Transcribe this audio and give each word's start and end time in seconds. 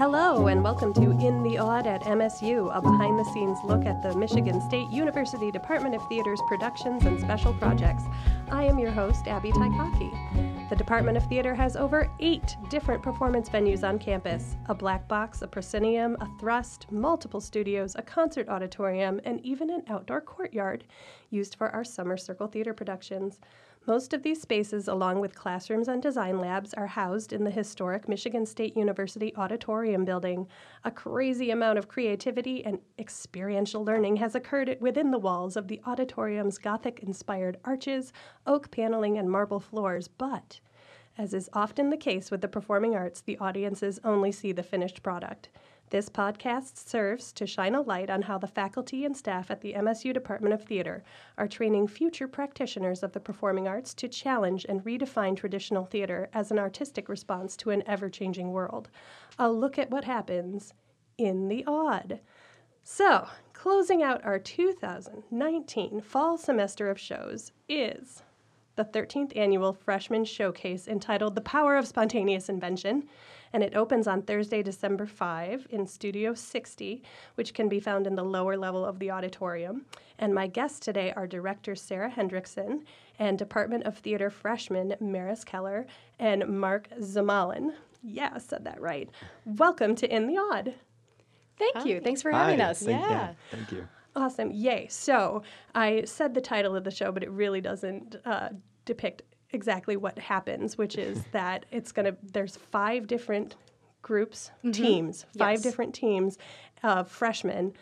Hello, 0.00 0.46
and 0.46 0.64
welcome 0.64 0.94
to 0.94 1.10
In 1.20 1.42
the 1.42 1.58
Aud 1.58 1.86
at 1.86 2.04
MSU, 2.04 2.74
a 2.74 2.80
behind 2.80 3.18
the 3.18 3.30
scenes 3.34 3.58
look 3.62 3.84
at 3.84 4.02
the 4.02 4.16
Michigan 4.16 4.58
State 4.62 4.88
University 4.88 5.50
Department 5.50 5.94
of 5.94 6.00
Theater's 6.08 6.40
productions 6.48 7.04
and 7.04 7.20
special 7.20 7.52
projects. 7.52 8.04
I 8.50 8.64
am 8.64 8.78
your 8.78 8.92
host, 8.92 9.28
Abby 9.28 9.52
Taikaki. 9.52 10.70
The 10.70 10.76
Department 10.76 11.18
of 11.18 11.26
Theater 11.26 11.54
has 11.54 11.76
over 11.76 12.10
eight 12.18 12.56
different 12.70 13.02
performance 13.02 13.50
venues 13.50 13.86
on 13.86 13.98
campus 13.98 14.56
a 14.70 14.74
black 14.74 15.06
box, 15.06 15.42
a 15.42 15.46
proscenium, 15.46 16.16
a 16.22 16.28
thrust, 16.40 16.90
multiple 16.90 17.42
studios, 17.42 17.94
a 17.94 18.00
concert 18.00 18.48
auditorium, 18.48 19.20
and 19.24 19.44
even 19.44 19.68
an 19.68 19.82
outdoor 19.88 20.22
courtyard 20.22 20.84
used 21.28 21.56
for 21.56 21.68
our 21.74 21.84
summer 21.84 22.16
circle 22.16 22.46
theater 22.46 22.72
productions. 22.72 23.38
Most 23.86 24.12
of 24.12 24.22
these 24.22 24.42
spaces, 24.42 24.88
along 24.88 25.20
with 25.20 25.34
classrooms 25.34 25.88
and 25.88 26.02
design 26.02 26.38
labs, 26.38 26.74
are 26.74 26.86
housed 26.86 27.32
in 27.32 27.44
the 27.44 27.50
historic 27.50 28.08
Michigan 28.08 28.44
State 28.44 28.76
University 28.76 29.34
Auditorium 29.36 30.04
building. 30.04 30.46
A 30.84 30.90
crazy 30.90 31.50
amount 31.50 31.78
of 31.78 31.88
creativity 31.88 32.62
and 32.64 32.78
experiential 32.98 33.82
learning 33.82 34.16
has 34.16 34.34
occurred 34.34 34.76
within 34.80 35.10
the 35.10 35.18
walls 35.18 35.56
of 35.56 35.68
the 35.68 35.80
auditorium's 35.86 36.58
Gothic 36.58 37.00
inspired 37.00 37.56
arches, 37.64 38.12
oak 38.46 38.70
paneling, 38.70 39.16
and 39.16 39.30
marble 39.30 39.60
floors, 39.60 40.08
but 40.08 40.60
as 41.16 41.34
is 41.34 41.50
often 41.52 41.90
the 41.90 41.96
case 41.96 42.30
with 42.30 42.40
the 42.40 42.48
performing 42.48 42.94
arts, 42.94 43.20
the 43.20 43.38
audiences 43.38 43.98
only 44.04 44.30
see 44.30 44.52
the 44.52 44.62
finished 44.62 45.02
product. 45.02 45.48
This 45.90 46.08
podcast 46.08 46.88
serves 46.88 47.32
to 47.32 47.48
shine 47.48 47.74
a 47.74 47.80
light 47.80 48.10
on 48.10 48.22
how 48.22 48.38
the 48.38 48.46
faculty 48.46 49.04
and 49.04 49.16
staff 49.16 49.50
at 49.50 49.60
the 49.60 49.72
MSU 49.72 50.14
Department 50.14 50.54
of 50.54 50.62
Theater 50.62 51.02
are 51.36 51.48
training 51.48 51.88
future 51.88 52.28
practitioners 52.28 53.02
of 53.02 53.10
the 53.10 53.18
performing 53.18 53.66
arts 53.66 53.92
to 53.94 54.06
challenge 54.06 54.64
and 54.68 54.84
redefine 54.84 55.36
traditional 55.36 55.84
theater 55.84 56.30
as 56.32 56.52
an 56.52 56.60
artistic 56.60 57.08
response 57.08 57.56
to 57.56 57.70
an 57.70 57.82
ever 57.86 58.08
changing 58.08 58.52
world. 58.52 58.88
A 59.36 59.50
look 59.50 59.80
at 59.80 59.90
what 59.90 60.04
happens 60.04 60.74
in 61.18 61.48
the 61.48 61.66
Aud. 61.66 62.20
So, 62.84 63.26
closing 63.52 64.00
out 64.00 64.24
our 64.24 64.38
2019 64.38 66.02
fall 66.02 66.38
semester 66.38 66.88
of 66.88 67.00
shows 67.00 67.50
is 67.68 68.22
the 68.76 68.84
13th 68.84 69.36
annual 69.36 69.72
Freshman 69.72 70.24
Showcase 70.24 70.86
entitled 70.86 71.34
The 71.34 71.40
Power 71.40 71.76
of 71.76 71.88
Spontaneous 71.88 72.48
Invention 72.48 73.08
and 73.52 73.62
it 73.62 73.74
opens 73.74 74.06
on 74.06 74.22
Thursday, 74.22 74.62
December 74.62 75.06
5 75.06 75.66
in 75.70 75.86
Studio 75.86 76.34
60, 76.34 77.02
which 77.34 77.54
can 77.54 77.68
be 77.68 77.80
found 77.80 78.06
in 78.06 78.14
the 78.14 78.24
lower 78.24 78.56
level 78.56 78.84
of 78.84 78.98
the 78.98 79.10
auditorium. 79.10 79.86
And 80.18 80.34
my 80.34 80.46
guests 80.46 80.78
today 80.78 81.12
are 81.16 81.26
director 81.26 81.74
Sarah 81.74 82.10
Hendrickson 82.10 82.84
and 83.18 83.38
Department 83.38 83.84
of 83.84 83.98
Theater 83.98 84.30
freshman 84.30 84.94
Maris 85.00 85.44
Keller 85.44 85.86
and 86.18 86.46
Mark 86.46 86.88
Zamalin. 87.00 87.72
Yeah, 88.02 88.38
said 88.38 88.64
that 88.64 88.80
right. 88.80 89.10
Welcome 89.44 89.94
to 89.96 90.14
In 90.14 90.26
the 90.26 90.34
Aud. 90.34 90.74
Thank 91.58 91.76
Hi. 91.76 91.84
you. 91.84 92.00
Thanks 92.00 92.22
for 92.22 92.30
having 92.30 92.60
Hi. 92.60 92.66
us. 92.66 92.82
Thank, 92.82 93.02
yeah. 93.02 93.10
yeah. 93.10 93.32
Thank 93.50 93.72
you. 93.72 93.86
Awesome. 94.16 94.50
Yay. 94.50 94.86
So 94.88 95.42
I 95.74 96.04
said 96.04 96.34
the 96.34 96.40
title 96.40 96.74
of 96.74 96.84
the 96.84 96.90
show, 96.90 97.12
but 97.12 97.22
it 97.22 97.30
really 97.30 97.60
doesn't 97.60 98.16
uh, 98.24 98.48
depict 98.84 99.22
exactly 99.52 99.96
what 99.96 100.18
happens, 100.18 100.78
which 100.78 100.96
is 100.96 101.22
that 101.32 101.66
it's 101.70 101.92
going 101.92 102.06
to, 102.06 102.16
there's 102.32 102.56
five 102.56 103.06
different 103.06 103.56
groups, 104.02 104.50
mm-hmm. 104.58 104.70
teams, 104.70 105.26
five 105.36 105.58
yes. 105.58 105.62
different 105.62 105.94
teams 105.94 106.38
of 106.82 107.10
freshmen 107.10 107.72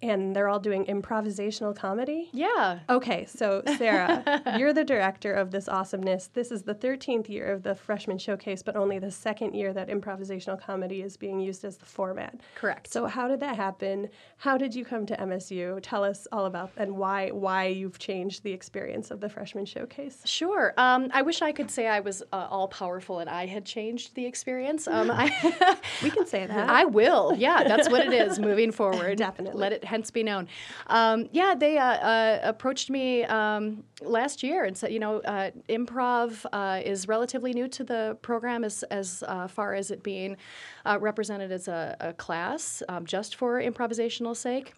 and 0.00 0.34
they're 0.34 0.48
all 0.48 0.60
doing 0.60 0.84
improvisational 0.86 1.74
comedy? 1.74 2.28
Yeah. 2.32 2.80
Okay, 2.88 3.26
so 3.26 3.62
Sarah, 3.76 4.42
you're 4.58 4.72
the 4.72 4.84
director 4.84 5.32
of 5.32 5.50
this 5.50 5.68
awesomeness. 5.68 6.28
This 6.28 6.50
is 6.50 6.62
the 6.62 6.74
13th 6.74 7.28
year 7.28 7.52
of 7.52 7.62
the 7.62 7.74
Freshman 7.74 8.18
Showcase, 8.18 8.62
but 8.62 8.76
only 8.76 8.98
the 8.98 9.10
second 9.10 9.54
year 9.54 9.72
that 9.72 9.88
improvisational 9.88 10.60
comedy 10.60 11.02
is 11.02 11.16
being 11.16 11.40
used 11.40 11.64
as 11.64 11.76
the 11.76 11.86
format. 11.86 12.40
Correct. 12.54 12.92
So 12.92 13.06
how 13.06 13.28
did 13.28 13.40
that 13.40 13.56
happen? 13.56 14.08
How 14.36 14.56
did 14.56 14.74
you 14.74 14.84
come 14.84 15.06
to 15.06 15.16
MSU? 15.16 15.80
Tell 15.82 16.04
us 16.04 16.26
all 16.30 16.46
about 16.46 16.70
and 16.76 16.96
why 16.96 17.30
why 17.30 17.66
you've 17.66 17.98
changed 17.98 18.42
the 18.42 18.52
experience 18.52 19.10
of 19.10 19.20
the 19.20 19.28
Freshman 19.28 19.64
Showcase. 19.64 20.20
Sure. 20.24 20.74
Um, 20.76 21.08
I 21.12 21.22
wish 21.22 21.42
I 21.42 21.52
could 21.52 21.70
say 21.70 21.88
I 21.88 22.00
was 22.00 22.22
uh, 22.32 22.46
all 22.50 22.68
powerful 22.68 23.18
and 23.18 23.28
I 23.28 23.46
had 23.46 23.64
changed 23.64 24.14
the 24.14 24.24
experience. 24.26 24.86
Um, 24.86 25.10
I 25.10 25.76
we 26.02 26.10
can 26.10 26.26
say 26.26 26.46
that. 26.46 26.68
I 26.70 26.84
will. 26.84 27.34
Yeah, 27.36 27.64
that's 27.64 27.88
what 27.88 28.06
it 28.06 28.12
is 28.12 28.38
moving 28.38 28.70
forward. 28.72 29.18
Definitely. 29.18 29.60
Let 29.60 29.72
it 29.72 29.84
hence 29.88 30.10
be 30.10 30.22
known. 30.22 30.48
Um, 30.86 31.28
yeah, 31.32 31.54
they 31.54 31.78
uh, 31.78 31.84
uh, 31.84 32.40
approached 32.42 32.90
me 32.90 33.24
um, 33.24 33.84
last 34.02 34.42
year 34.42 34.64
and 34.64 34.76
said, 34.76 34.92
you 34.92 35.00
know, 35.00 35.20
uh, 35.20 35.50
improv 35.68 36.44
uh, 36.52 36.80
is 36.84 37.08
relatively 37.08 37.52
new 37.52 37.68
to 37.68 37.84
the 37.84 38.16
program 38.22 38.64
as, 38.64 38.82
as 38.84 39.24
uh, 39.26 39.48
far 39.48 39.74
as 39.74 39.90
it 39.90 40.02
being 40.02 40.36
uh, 40.84 40.98
represented 41.00 41.50
as 41.50 41.68
a, 41.68 41.96
a 42.00 42.12
class 42.12 42.82
um, 42.88 43.04
just 43.06 43.34
for 43.34 43.60
improvisational 43.60 44.36
sake. 44.36 44.74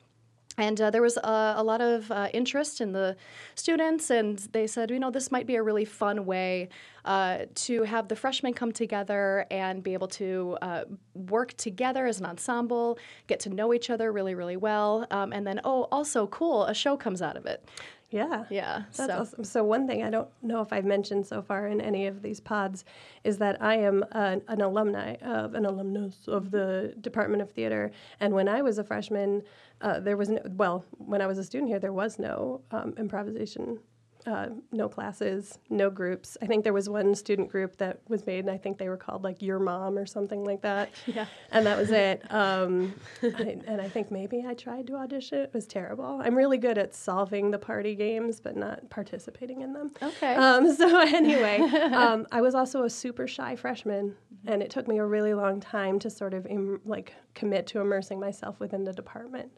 And 0.61 0.79
uh, 0.81 0.91
there 0.91 1.01
was 1.01 1.17
uh, 1.17 1.55
a 1.57 1.65
lot 1.65 1.81
of 1.81 2.11
uh, 2.11 2.29
interest 2.35 2.81
in 2.81 2.93
the 2.93 3.17
students, 3.55 4.11
and 4.11 4.39
they 4.53 4.67
said, 4.67 4.91
you 4.91 4.99
know, 4.99 5.11
this 5.11 5.33
might 5.33 5.47
be 5.47 5.57
a 5.57 5.63
really 5.63 5.87
fun 5.87 6.27
way 6.27 6.69
uh, 7.07 7.47
to 7.55 7.83
have 7.85 8.09
the 8.09 8.17
freshmen 8.17 8.53
come 8.53 8.71
together 8.71 9.47
and 9.51 9.83
be 9.83 9.95
able 9.95 10.09
to 10.09 10.59
uh, 10.61 10.85
work 11.15 11.57
together 11.57 12.07
as 12.07 12.21
an 12.21 12.27
ensemble, 12.27 12.99
get 13.27 13.41
to 13.41 13.49
know 13.49 13.73
each 13.73 13.89
other 13.89 14.13
really, 14.13 14.35
really 14.35 14.59
well, 14.59 15.07
um, 15.11 15.33
and 15.33 15.47
then, 15.47 15.61
oh, 15.65 15.89
also 15.91 16.27
cool, 16.27 16.65
a 16.67 16.75
show 16.75 16.95
comes 16.95 17.23
out 17.23 17.37
of 17.39 17.47
it. 17.47 17.67
Yeah. 18.11 18.45
Yeah. 18.51 18.83
That's 18.97 19.13
so. 19.13 19.21
awesome. 19.21 19.45
So, 19.45 19.65
one 19.65 19.87
thing 19.87 20.03
I 20.03 20.11
don't 20.11 20.29
know 20.43 20.61
if 20.61 20.73
I've 20.73 20.85
mentioned 20.85 21.27
so 21.27 21.43
far 21.43 21.69
in 21.69 21.81
any 21.81 22.07
of 22.07 22.23
these 22.23 22.41
pods 22.41 22.85
is 23.25 23.39
that 23.39 23.63
I 23.63 23.77
am 23.77 24.05
an, 24.13 24.43
an 24.49 24.61
alumni 24.61 25.15
of 25.23 25.55
an 25.55 25.65
alumnus 25.65 26.27
of 26.27 26.51
the 26.51 26.95
Department 27.01 27.43
of 27.43 27.51
Theater. 27.51 27.93
And 28.19 28.35
when 28.35 28.49
I 28.49 28.63
was 28.63 28.79
a 28.79 28.85
freshman, 28.85 29.43
uh, 29.81 30.01
there 30.01 30.17
was 30.17 30.29
no, 30.29 30.41
well, 30.57 30.85
when 30.99 31.23
I 31.23 31.27
was 31.27 31.39
a 31.39 31.45
student 31.45 31.71
here, 31.71 31.79
there 31.79 31.93
was 31.93 32.19
no 32.19 32.61
um, 32.73 32.95
improvisation 32.99 33.79
uh, 34.27 34.49
no 34.73 34.89
classes, 34.89 35.59
no 35.71 35.91
groups. 35.91 36.37
I 36.43 36.47
think 36.47 36.65
there 36.65 36.73
was 36.73 36.89
one 36.89 37.15
student 37.15 37.49
group 37.49 37.77
that 37.79 38.01
was 38.09 38.27
made, 38.27 38.41
and 38.41 38.51
I 38.51 38.59
think 38.59 38.79
they 38.79 38.89
were 38.89 38.97
called 38.97 39.25
like 39.25 39.41
Your 39.41 39.59
Mom 39.59 39.97
or 39.97 40.07
something 40.07 40.45
like 40.45 40.63
that. 40.63 40.91
Yeah. 41.07 41.27
And 41.51 41.67
that 41.67 41.77
was 41.77 41.91
it. 41.91 42.23
Um, 42.31 42.95
I, 43.23 43.59
and 43.67 43.81
I 43.81 43.89
think 43.89 44.11
maybe 44.11 44.45
I 44.47 44.55
tried 44.55 44.87
to 44.89 44.97
audition. 44.97 45.39
It 45.39 45.53
was 45.53 45.67
terrible. 45.67 46.21
I'm 46.23 46.37
really 46.37 46.59
good 46.59 46.79
at 46.79 46.95
solving 46.95 47.51
the 47.51 47.59
party 47.59 47.95
games, 47.95 48.41
but 48.41 48.57
not 48.57 48.89
participating 48.91 49.63
in 49.63 49.73
them. 49.73 49.91
Okay. 50.01 50.35
Um, 50.35 50.73
so 50.75 51.01
anyway, 51.07 51.59
um, 51.93 52.27
I 52.31 52.41
was 52.41 52.55
also 52.55 52.85
a 52.85 52.91
super 52.91 53.27
shy 53.27 53.57
freshman, 53.57 54.15
and 54.47 54.63
it 54.63 54.71
took 54.71 54.87
me 54.87 54.99
a 54.99 55.05
really 55.05 55.35
long 55.35 55.61
time 55.61 55.99
to 56.01 56.11
sort 56.11 56.33
of 56.35 56.47
Im- 56.47 56.81
like 56.85 57.15
commit 57.35 57.67
to 57.69 57.81
immersing 57.81 58.21
myself 58.21 58.61
within 58.61 58.85
the 58.85 58.93
department. 58.93 59.51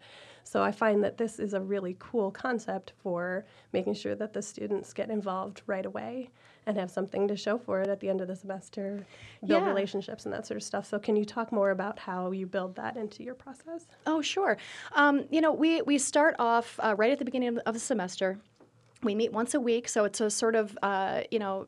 So 0.44 0.62
I 0.62 0.72
find 0.72 1.03
that 1.04 1.16
this 1.16 1.38
is 1.38 1.54
a 1.54 1.60
really 1.60 1.97
cool 1.98 2.30
concept 2.30 2.92
for 3.03 3.44
making 3.72 3.94
sure 3.94 4.14
that 4.14 4.32
the 4.32 4.42
students 4.42 4.92
get 4.92 5.10
involved 5.10 5.62
right 5.66 5.86
away 5.86 6.30
and 6.66 6.76
have 6.76 6.91
something 6.91 7.26
to 7.26 7.36
show 7.36 7.58
for 7.58 7.80
it 7.80 7.88
at 7.88 8.00
the 8.00 8.08
end 8.08 8.20
of 8.20 8.28
the 8.28 8.36
semester, 8.36 9.04
build 9.44 9.62
yeah. 9.62 9.69
relationships 9.69 10.26
and 10.26 10.32
that 10.34 10.47
sort 10.47 10.56
of 10.56 10.62
stuff. 10.62 10.86
So 10.86 10.98
can 10.98 11.16
you 11.16 11.25
talk 11.25 11.50
more 11.53 11.70
about 11.70 11.98
how 11.98 12.30
you 12.30 12.47
build 12.47 12.76
that 12.76 12.97
into 12.97 13.22
your 13.22 13.34
process? 13.34 13.86
Oh, 14.06 14.22
sure. 14.22 14.56
Um, 14.94 15.25
you 15.30 15.41
know, 15.41 15.53
we, 15.53 15.82
we 15.82 15.98
start 15.98 16.36
off 16.38 16.78
uh, 16.82 16.94
right 16.97 17.10
at 17.10 17.19
the 17.19 17.24
beginning 17.24 17.59
of 17.59 17.74
the 17.74 17.80
semester. 17.80 18.38
We 19.03 19.14
meet 19.14 19.32
once 19.32 19.54
a 19.54 19.60
week, 19.60 19.88
so 19.88 20.04
it's 20.04 20.20
a 20.20 20.30
sort 20.30 20.54
of, 20.54 20.78
uh, 20.82 21.22
you 21.30 21.41
know, 21.41 21.66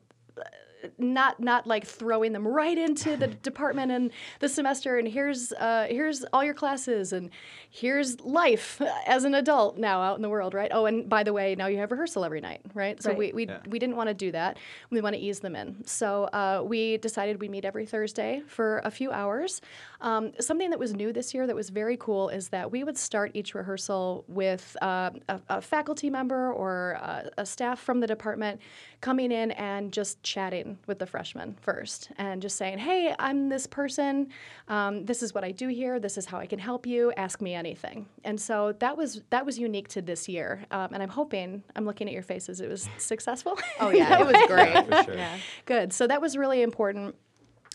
not 0.98 1.40
not 1.40 1.66
like 1.66 1.86
throwing 1.86 2.32
them 2.32 2.46
right 2.46 2.76
into 2.76 3.16
the 3.16 3.26
department 3.42 3.92
and 3.92 4.10
the 4.40 4.48
semester 4.48 4.98
and 4.98 5.08
here's 5.08 5.52
uh, 5.52 5.86
here's 5.88 6.24
all 6.32 6.44
your 6.44 6.54
classes 6.54 7.12
and 7.12 7.30
here's 7.70 8.20
life 8.20 8.80
as 9.06 9.24
an 9.24 9.34
adult 9.34 9.78
now 9.78 10.00
out 10.00 10.16
in 10.16 10.22
the 10.22 10.28
world 10.28 10.54
right? 10.54 10.70
Oh 10.72 10.86
and 10.86 11.08
by 11.08 11.22
the 11.22 11.32
way 11.32 11.54
now 11.54 11.66
you 11.66 11.78
have 11.78 11.90
rehearsal 11.90 12.24
every 12.24 12.40
night 12.40 12.60
right? 12.74 13.02
So 13.02 13.10
right. 13.10 13.18
we 13.18 13.32
we, 13.32 13.46
yeah. 13.46 13.58
we 13.68 13.78
didn't 13.78 13.96
want 13.96 14.08
to 14.08 14.14
do 14.14 14.32
that. 14.32 14.58
We 14.90 15.00
want 15.00 15.14
to 15.14 15.20
ease 15.20 15.40
them 15.40 15.56
in. 15.56 15.86
So 15.86 16.24
uh, 16.24 16.62
we 16.64 16.98
decided 16.98 17.40
we 17.40 17.48
meet 17.48 17.64
every 17.64 17.86
Thursday 17.86 18.42
for 18.46 18.80
a 18.84 18.90
few 18.90 19.10
hours 19.10 19.60
um, 20.04 20.32
something 20.38 20.68
that 20.68 20.78
was 20.78 20.94
new 20.94 21.14
this 21.14 21.32
year 21.32 21.46
that 21.46 21.56
was 21.56 21.70
very 21.70 21.96
cool 21.96 22.28
is 22.28 22.50
that 22.50 22.70
we 22.70 22.84
would 22.84 22.98
start 22.98 23.30
each 23.32 23.54
rehearsal 23.54 24.22
with 24.28 24.76
uh, 24.82 25.10
a, 25.30 25.40
a, 25.48 25.60
faculty 25.62 26.10
member 26.10 26.52
or 26.52 26.98
uh, 27.00 27.22
a 27.38 27.46
staff 27.46 27.80
from 27.80 28.00
the 28.00 28.06
department 28.06 28.60
coming 29.00 29.32
in 29.32 29.52
and 29.52 29.92
just 29.94 30.22
chatting 30.22 30.78
with 30.86 30.98
the 30.98 31.06
freshmen 31.06 31.56
first 31.62 32.10
and 32.18 32.42
just 32.42 32.58
saying, 32.58 32.76
hey, 32.76 33.14
I'm 33.18 33.48
this 33.48 33.66
person. 33.66 34.28
Um, 34.68 35.06
this 35.06 35.22
is 35.22 35.34
what 35.34 35.42
I 35.42 35.52
do 35.52 35.68
here. 35.68 35.98
This 35.98 36.18
is 36.18 36.26
how 36.26 36.38
I 36.38 36.44
can 36.44 36.58
help 36.58 36.86
you. 36.86 37.10
Ask 37.16 37.40
me 37.40 37.54
anything. 37.54 38.06
And 38.24 38.38
so 38.38 38.74
that 38.80 38.98
was 38.98 39.22
that 39.30 39.46
was 39.46 39.58
unique 39.58 39.88
to 39.88 40.02
this 40.02 40.28
year. 40.28 40.66
Um, 40.70 40.90
and 40.92 41.02
I'm 41.02 41.08
hoping, 41.08 41.62
I'm 41.76 41.86
looking 41.86 42.08
at 42.08 42.12
your 42.12 42.22
faces, 42.22 42.60
it 42.60 42.68
was 42.68 42.90
successful. 42.98 43.58
Oh, 43.80 43.88
yeah, 43.88 44.20
it 44.20 44.26
was 44.32 44.46
great. 44.48 44.74
Yeah, 44.74 45.02
sure. 45.04 45.14
yeah. 45.14 45.38
Good. 45.64 45.94
So 45.94 46.06
that 46.06 46.20
was 46.20 46.36
really 46.36 46.60
important. 46.60 47.14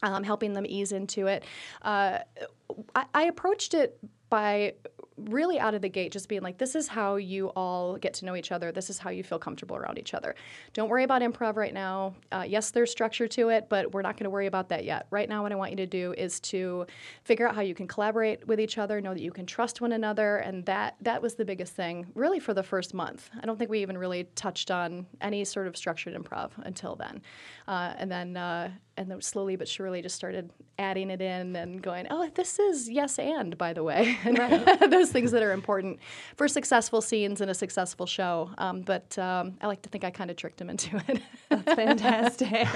Um, 0.02 0.24
helping 0.24 0.54
them 0.54 0.66
ease 0.66 0.94
into 0.94 1.28
it. 1.28 1.44
Uh, 1.82 2.20
I, 2.96 3.06
I 3.14 3.24
approached 3.24 3.74
it 3.74 3.98
by 4.30 4.74
really 5.28 5.60
out 5.60 5.74
of 5.74 5.82
the 5.82 5.90
gate, 5.90 6.12
just 6.12 6.30
being 6.30 6.42
like, 6.42 6.58
this 6.58 6.76
is 6.76 6.88
how 6.88 7.18
you 7.18 7.48
all 7.50 7.98
get 7.98 8.14
to 8.14 8.26
know 8.26 8.36
each 8.36 8.52
other. 8.52 8.72
This 8.72 8.90
is 8.90 8.98
how 8.98 9.10
you 9.10 9.24
feel 9.24 9.40
comfortable 9.40 9.76
around 9.76 9.98
each 9.98 10.14
other. 10.14 10.36
Don't 10.74 10.90
worry 10.90 11.04
about 11.04 11.22
improv 11.22 11.56
right 11.58 11.74
now. 11.74 12.16
Uh, 12.32 12.46
yes, 12.48 12.72
there's 12.72 12.92
structure 12.92 13.28
to 13.28 13.50
it, 13.50 13.68
but 13.70 13.92
we're 13.92 14.02
not 14.02 14.16
going 14.16 14.26
to 14.26 14.30
worry 14.30 14.48
about 14.48 14.70
that 14.70 14.86
yet. 14.86 15.08
Right 15.10 15.28
now, 15.28 15.44
what 15.44 15.52
I 15.52 15.56
want 15.56 15.72
you 15.72 15.78
to 15.78 15.86
do 15.86 16.14
is 16.18 16.40
to 16.42 16.86
figure 17.24 17.48
out 17.48 17.56
how 17.56 17.62
you 17.62 17.76
can 17.76 17.88
collaborate 17.88 18.48
with 18.48 18.60
each 18.60 18.78
other, 18.78 19.02
know 19.02 19.14
that 19.14 19.22
you 19.22 19.32
can 19.32 19.46
trust 19.46 19.82
one 19.82 19.92
another, 19.92 20.38
and 20.38 20.66
that 20.66 20.96
that 21.02 21.22
was 21.22 21.36
the 21.36 21.46
biggest 21.46 21.76
thing, 21.76 22.08
really, 22.16 22.40
for 22.40 22.54
the 22.54 22.64
first 22.64 22.94
month. 22.94 23.30
I 23.42 23.46
don't 23.46 23.58
think 23.58 23.70
we 23.70 23.82
even 23.82 23.98
really 23.98 24.26
touched 24.36 24.72
on 24.72 25.06
any 25.22 25.44
sort 25.44 25.68
of 25.68 25.76
structured 25.76 26.16
improv 26.16 26.52
until 26.60 26.96
then, 26.96 27.22
uh, 27.68 27.94
and 27.98 28.10
then 28.10 28.38
uh, 28.38 28.72
and 29.00 29.10
then 29.10 29.22
slowly 29.22 29.56
but 29.56 29.66
surely 29.66 30.02
just 30.02 30.14
started 30.16 30.52
adding 30.78 31.10
it 31.10 31.22
in 31.22 31.56
and 31.56 31.82
going, 31.82 32.06
oh, 32.10 32.30
this 32.36 32.60
is 32.60 32.90
yes 32.90 33.18
and 33.18 33.58
by 33.58 33.72
the 33.72 33.82
way, 33.82 34.18
and 34.26 34.38
those 34.92 35.10
things 35.10 35.32
that 35.32 35.42
are 35.42 35.54
important 35.54 36.00
for 36.36 36.50
successful 36.50 37.00
scenes 37.02 37.40
in 37.40 37.48
a 37.48 37.54
successful 37.54 38.06
show. 38.06 38.52
Um, 38.58 38.82
but 38.82 39.18
um, 39.18 39.56
I 39.62 39.68
like 39.68 39.82
to 39.84 39.90
think 39.90 40.04
I 40.04 40.12
kind 40.12 40.30
of 40.30 40.36
tricked 40.36 40.60
him 40.60 40.70
into 40.70 41.02
it. 41.08 41.22
That's 41.48 41.74
fantastic. 41.76 42.68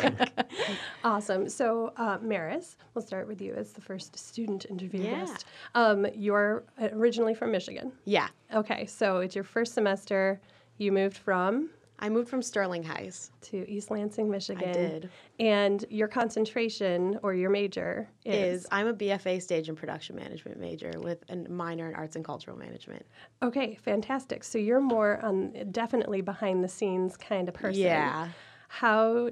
awesome. 1.04 1.50
So, 1.50 1.92
uh, 1.98 2.20
Maris, 2.22 2.78
we'll 2.94 3.06
start 3.06 3.28
with 3.28 3.42
you 3.42 3.54
as 3.54 3.74
the 3.74 3.82
first 3.82 4.18
student 4.18 4.66
interview 4.70 5.02
Yeah. 5.02 5.26
guest. 5.26 5.46
Um, 5.76 6.08
you're 6.16 6.64
originally 6.80 7.34
from 7.34 7.52
Michigan. 7.52 7.92
Yeah. 8.06 8.30
Okay, 8.54 8.86
so 8.86 9.18
it's 9.18 9.36
your 9.36 9.44
first 9.44 9.74
semester. 9.74 10.40
You 10.78 10.94
moved 10.94 11.18
from 11.18 11.70
I 12.04 12.10
moved 12.10 12.28
from 12.28 12.42
Sterling 12.42 12.84
Heights. 12.84 13.32
to 13.44 13.66
East 13.70 13.90
Lansing, 13.90 14.30
Michigan. 14.30 14.70
I 14.70 14.74
did. 14.74 15.10
And 15.40 15.86
your 15.90 16.10
concentration 16.10 17.18
or 17.24 17.34
your 17.34 17.50
major 17.50 18.10
is, 18.26 18.64
Is 18.64 18.68
I'm 18.72 18.88
a 18.88 18.94
BFA 18.94 19.42
stage 19.42 19.70
and 19.70 19.78
production 19.78 20.18
management 20.18 20.60
major 20.60 20.92
with 20.98 21.24
a 21.30 21.38
minor 21.50 21.88
in 21.88 21.96
arts 21.96 22.18
and 22.18 22.26
cultural 22.26 22.58
management. 22.58 23.06
okay, 23.42 23.76
fantastic. 23.76 24.44
So 24.44 24.58
you're 24.58 24.82
more 24.82 25.20
on 25.24 25.54
definitely 25.72 26.20
behind 26.20 26.62
the 26.62 26.68
scenes 26.68 27.16
kind 27.16 27.48
of 27.48 27.56
person. 27.56 27.82
Yeah. 27.82 28.28
How 28.68 29.30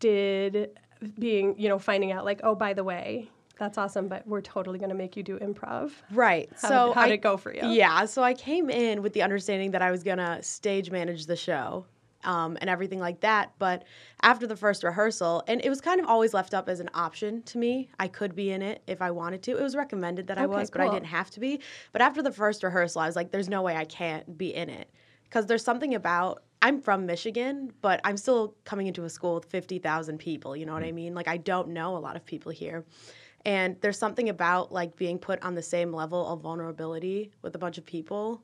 did 0.00 0.70
being, 1.18 1.54
you 1.58 1.68
know, 1.68 1.78
finding 1.78 2.10
out 2.10 2.24
like, 2.24 2.40
oh, 2.42 2.54
by 2.54 2.72
the 2.72 2.84
way, 2.84 3.28
that's 3.58 3.76
awesome, 3.76 4.08
but 4.08 4.26
we're 4.26 4.40
totally 4.40 4.78
going 4.78 4.88
to 4.88 4.96
make 4.96 5.16
you 5.16 5.22
do 5.22 5.38
improv. 5.38 5.92
Right. 6.10 6.48
How 6.62 6.68
so 6.68 6.92
how 6.92 7.04
did 7.04 7.12
it 7.12 7.18
go 7.22 7.36
for 7.36 7.54
you? 7.54 7.68
Yeah. 7.68 8.06
So 8.06 8.22
I 8.22 8.34
came 8.34 8.70
in 8.70 9.02
with 9.02 9.12
the 9.12 9.22
understanding 9.22 9.72
that 9.72 9.82
I 9.82 9.90
was 9.90 10.02
gonna 10.02 10.42
stage 10.42 10.90
manage 10.90 11.26
the 11.26 11.36
show. 11.36 11.86
Um, 12.24 12.56
and 12.60 12.70
everything 12.70 12.98
like 12.98 13.20
that. 13.20 13.52
But 13.58 13.84
after 14.22 14.46
the 14.46 14.56
first 14.56 14.82
rehearsal, 14.82 15.42
and 15.46 15.60
it 15.64 15.68
was 15.68 15.80
kind 15.80 16.00
of 16.00 16.06
always 16.06 16.32
left 16.34 16.54
up 16.54 16.68
as 16.68 16.80
an 16.80 16.90
option 16.94 17.42
to 17.42 17.58
me. 17.58 17.90
I 17.98 18.08
could 18.08 18.34
be 18.34 18.50
in 18.50 18.62
it 18.62 18.82
if 18.86 19.02
I 19.02 19.10
wanted 19.10 19.42
to. 19.44 19.56
It 19.58 19.62
was 19.62 19.76
recommended 19.76 20.26
that 20.28 20.38
I 20.38 20.44
Okay, 20.44 20.54
was, 20.54 20.70
but 20.70 20.80
I 20.80 20.88
didn't 20.88 21.06
have 21.06 21.30
to 21.32 21.40
be. 21.40 21.60
But 21.92 22.02
after 22.02 22.22
the 22.22 22.32
first 22.32 22.62
rehearsal, 22.62 23.00
I 23.02 23.06
was 23.06 23.16
like, 23.16 23.30
there's 23.30 23.48
no 23.48 23.62
way 23.62 23.76
I 23.76 23.84
can't 23.84 24.38
be 24.38 24.54
in 24.54 24.70
it. 24.70 24.90
Because 25.24 25.46
there's 25.46 25.64
something 25.64 25.94
about, 25.94 26.42
I'm 26.62 26.80
from 26.80 27.06
Michigan, 27.06 27.72
but 27.82 28.00
I'm 28.04 28.16
still 28.16 28.54
coming 28.64 28.86
into 28.86 29.04
a 29.04 29.10
school 29.10 29.34
with 29.34 29.44
50,000 29.46 30.18
people. 30.18 30.56
You 30.56 30.64
know 30.64 30.72
what 30.72 30.84
I 30.84 30.92
mean? 30.92 31.14
Like, 31.14 31.28
I 31.28 31.36
don't 31.36 31.68
know 31.68 31.96
a 31.96 31.98
lot 31.98 32.16
of 32.16 32.24
people 32.24 32.52
here. 32.52 32.84
And 33.44 33.76
there's 33.80 33.98
something 33.98 34.28
about 34.28 34.72
like 34.72 34.96
being 34.96 35.18
put 35.18 35.42
on 35.42 35.54
the 35.54 35.62
same 35.62 35.92
level 35.92 36.26
of 36.26 36.40
vulnerability 36.40 37.32
with 37.42 37.54
a 37.54 37.58
bunch 37.58 37.76
of 37.76 37.84
people 37.84 38.42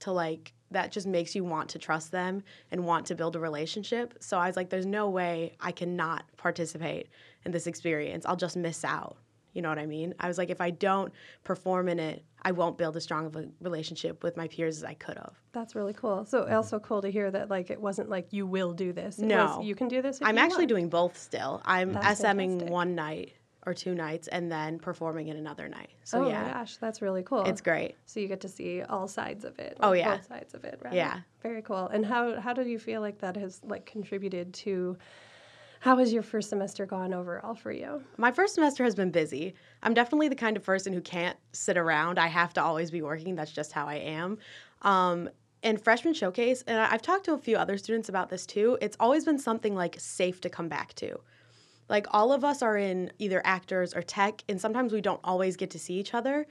to 0.00 0.12
like 0.12 0.52
that 0.70 0.92
just 0.92 1.06
makes 1.06 1.34
you 1.34 1.44
want 1.44 1.68
to 1.70 1.78
trust 1.78 2.12
them 2.12 2.42
and 2.70 2.84
want 2.84 3.06
to 3.06 3.14
build 3.14 3.36
a 3.36 3.40
relationship. 3.40 4.14
So 4.20 4.38
I 4.38 4.46
was 4.46 4.56
like, 4.56 4.70
there's 4.70 4.86
no 4.86 5.08
way 5.08 5.54
I 5.60 5.72
cannot 5.72 6.24
participate 6.36 7.08
in 7.44 7.52
this 7.52 7.66
experience. 7.66 8.24
I'll 8.26 8.36
just 8.36 8.56
miss 8.56 8.84
out. 8.84 9.16
You 9.52 9.62
know 9.62 9.68
what 9.68 9.78
I 9.78 9.86
mean? 9.86 10.14
I 10.20 10.28
was 10.28 10.38
like, 10.38 10.48
if 10.50 10.60
I 10.60 10.70
don't 10.70 11.12
perform 11.42 11.88
in 11.88 11.98
it, 11.98 12.24
I 12.42 12.52
won't 12.52 12.78
build 12.78 12.96
as 12.96 13.02
strong 13.02 13.26
of 13.26 13.34
a 13.36 13.48
relationship 13.60 14.22
with 14.22 14.36
my 14.36 14.46
peers 14.46 14.76
as 14.76 14.84
I 14.84 14.94
could 14.94 15.16
have. 15.16 15.34
That's 15.52 15.74
really 15.74 15.92
cool. 15.92 16.24
So 16.24 16.42
mm-hmm. 16.42 16.54
also 16.54 16.78
cool 16.78 17.02
to 17.02 17.10
hear 17.10 17.30
that 17.30 17.50
like 17.50 17.70
it 17.70 17.80
wasn't 17.80 18.08
like 18.08 18.32
you 18.32 18.46
will 18.46 18.72
do 18.72 18.92
this. 18.92 19.18
It 19.18 19.26
No. 19.26 19.56
was, 19.58 19.66
you 19.66 19.74
can 19.74 19.88
do 19.88 20.02
this. 20.02 20.20
If 20.20 20.26
I'm 20.26 20.38
actually 20.38 20.58
want. 20.58 20.68
doing 20.68 20.88
both 20.88 21.18
still. 21.18 21.60
I'm 21.64 21.92
That's 21.94 22.20
SMing 22.22 22.50
fantastic. 22.50 22.70
one 22.70 22.94
night 22.94 23.32
or 23.66 23.74
two 23.74 23.94
nights 23.94 24.28
and 24.28 24.50
then 24.50 24.78
performing 24.78 25.28
in 25.28 25.36
another 25.36 25.68
night. 25.68 25.90
So 26.04 26.24
oh 26.24 26.28
yeah, 26.28 26.42
my 26.42 26.52
gosh, 26.52 26.76
that's 26.76 27.02
really 27.02 27.22
cool. 27.22 27.44
it's 27.44 27.60
great. 27.60 27.96
So 28.06 28.20
you 28.20 28.28
get 28.28 28.40
to 28.40 28.48
see 28.48 28.82
all 28.82 29.06
sides 29.06 29.44
of 29.44 29.58
it. 29.58 29.76
Oh, 29.80 29.92
yeah. 29.92 30.16
both 30.16 30.26
sides 30.26 30.54
of 30.54 30.64
it. 30.64 30.80
Right? 30.82 30.94
Yeah. 30.94 31.20
very 31.42 31.62
cool. 31.62 31.86
And 31.88 32.04
how 32.04 32.40
how 32.40 32.52
do 32.52 32.62
you 32.62 32.78
feel 32.78 33.00
like 33.00 33.18
that 33.18 33.36
has 33.36 33.60
like 33.64 33.86
contributed 33.86 34.54
to? 34.54 34.96
How 35.80 35.96
has 35.96 36.12
your 36.12 36.22
first 36.22 36.50
semester 36.50 36.84
gone 36.84 37.14
overall 37.14 37.54
for 37.54 37.72
you? 37.72 38.02
My 38.18 38.30
first 38.30 38.54
semester 38.54 38.84
has 38.84 38.94
been 38.94 39.10
busy. 39.10 39.54
I'm 39.82 39.94
definitely 39.94 40.28
the 40.28 40.34
kind 40.34 40.58
of 40.58 40.62
person 40.62 40.92
who 40.92 41.00
can't 41.00 41.38
sit 41.52 41.78
around. 41.78 42.18
I 42.18 42.26
have 42.26 42.52
to 42.54 42.62
always 42.62 42.90
be 42.90 43.00
working. 43.00 43.34
That's 43.34 43.50
just 43.50 43.72
how 43.72 43.86
I 43.86 43.94
am. 43.94 44.36
Um, 44.82 45.30
and 45.62 45.82
freshman 45.82 46.14
showcase, 46.14 46.62
and 46.66 46.78
I've 46.78 47.02
talked 47.02 47.24
to 47.26 47.34
a 47.34 47.38
few 47.38 47.56
other 47.56 47.76
students 47.78 48.08
about 48.08 48.30
this 48.30 48.46
too. 48.46 48.78
It's 48.80 48.96
always 49.00 49.24
been 49.24 49.38
something 49.38 49.74
like 49.74 49.98
safe 49.98 50.40
to 50.42 50.50
come 50.50 50.68
back 50.68 50.94
to. 50.94 51.18
Like 51.90 52.06
all 52.10 52.32
of 52.32 52.44
us 52.44 52.62
are 52.62 52.78
in 52.78 53.12
either 53.18 53.42
actors 53.44 53.92
or 53.92 54.00
tech, 54.00 54.42
and 54.48 54.60
sometimes 54.60 54.92
we 54.92 55.00
don't 55.00 55.20
always 55.24 55.56
get 55.56 55.70
to 55.70 55.78
see 55.78 55.94
each 55.94 56.14
other. 56.14 56.46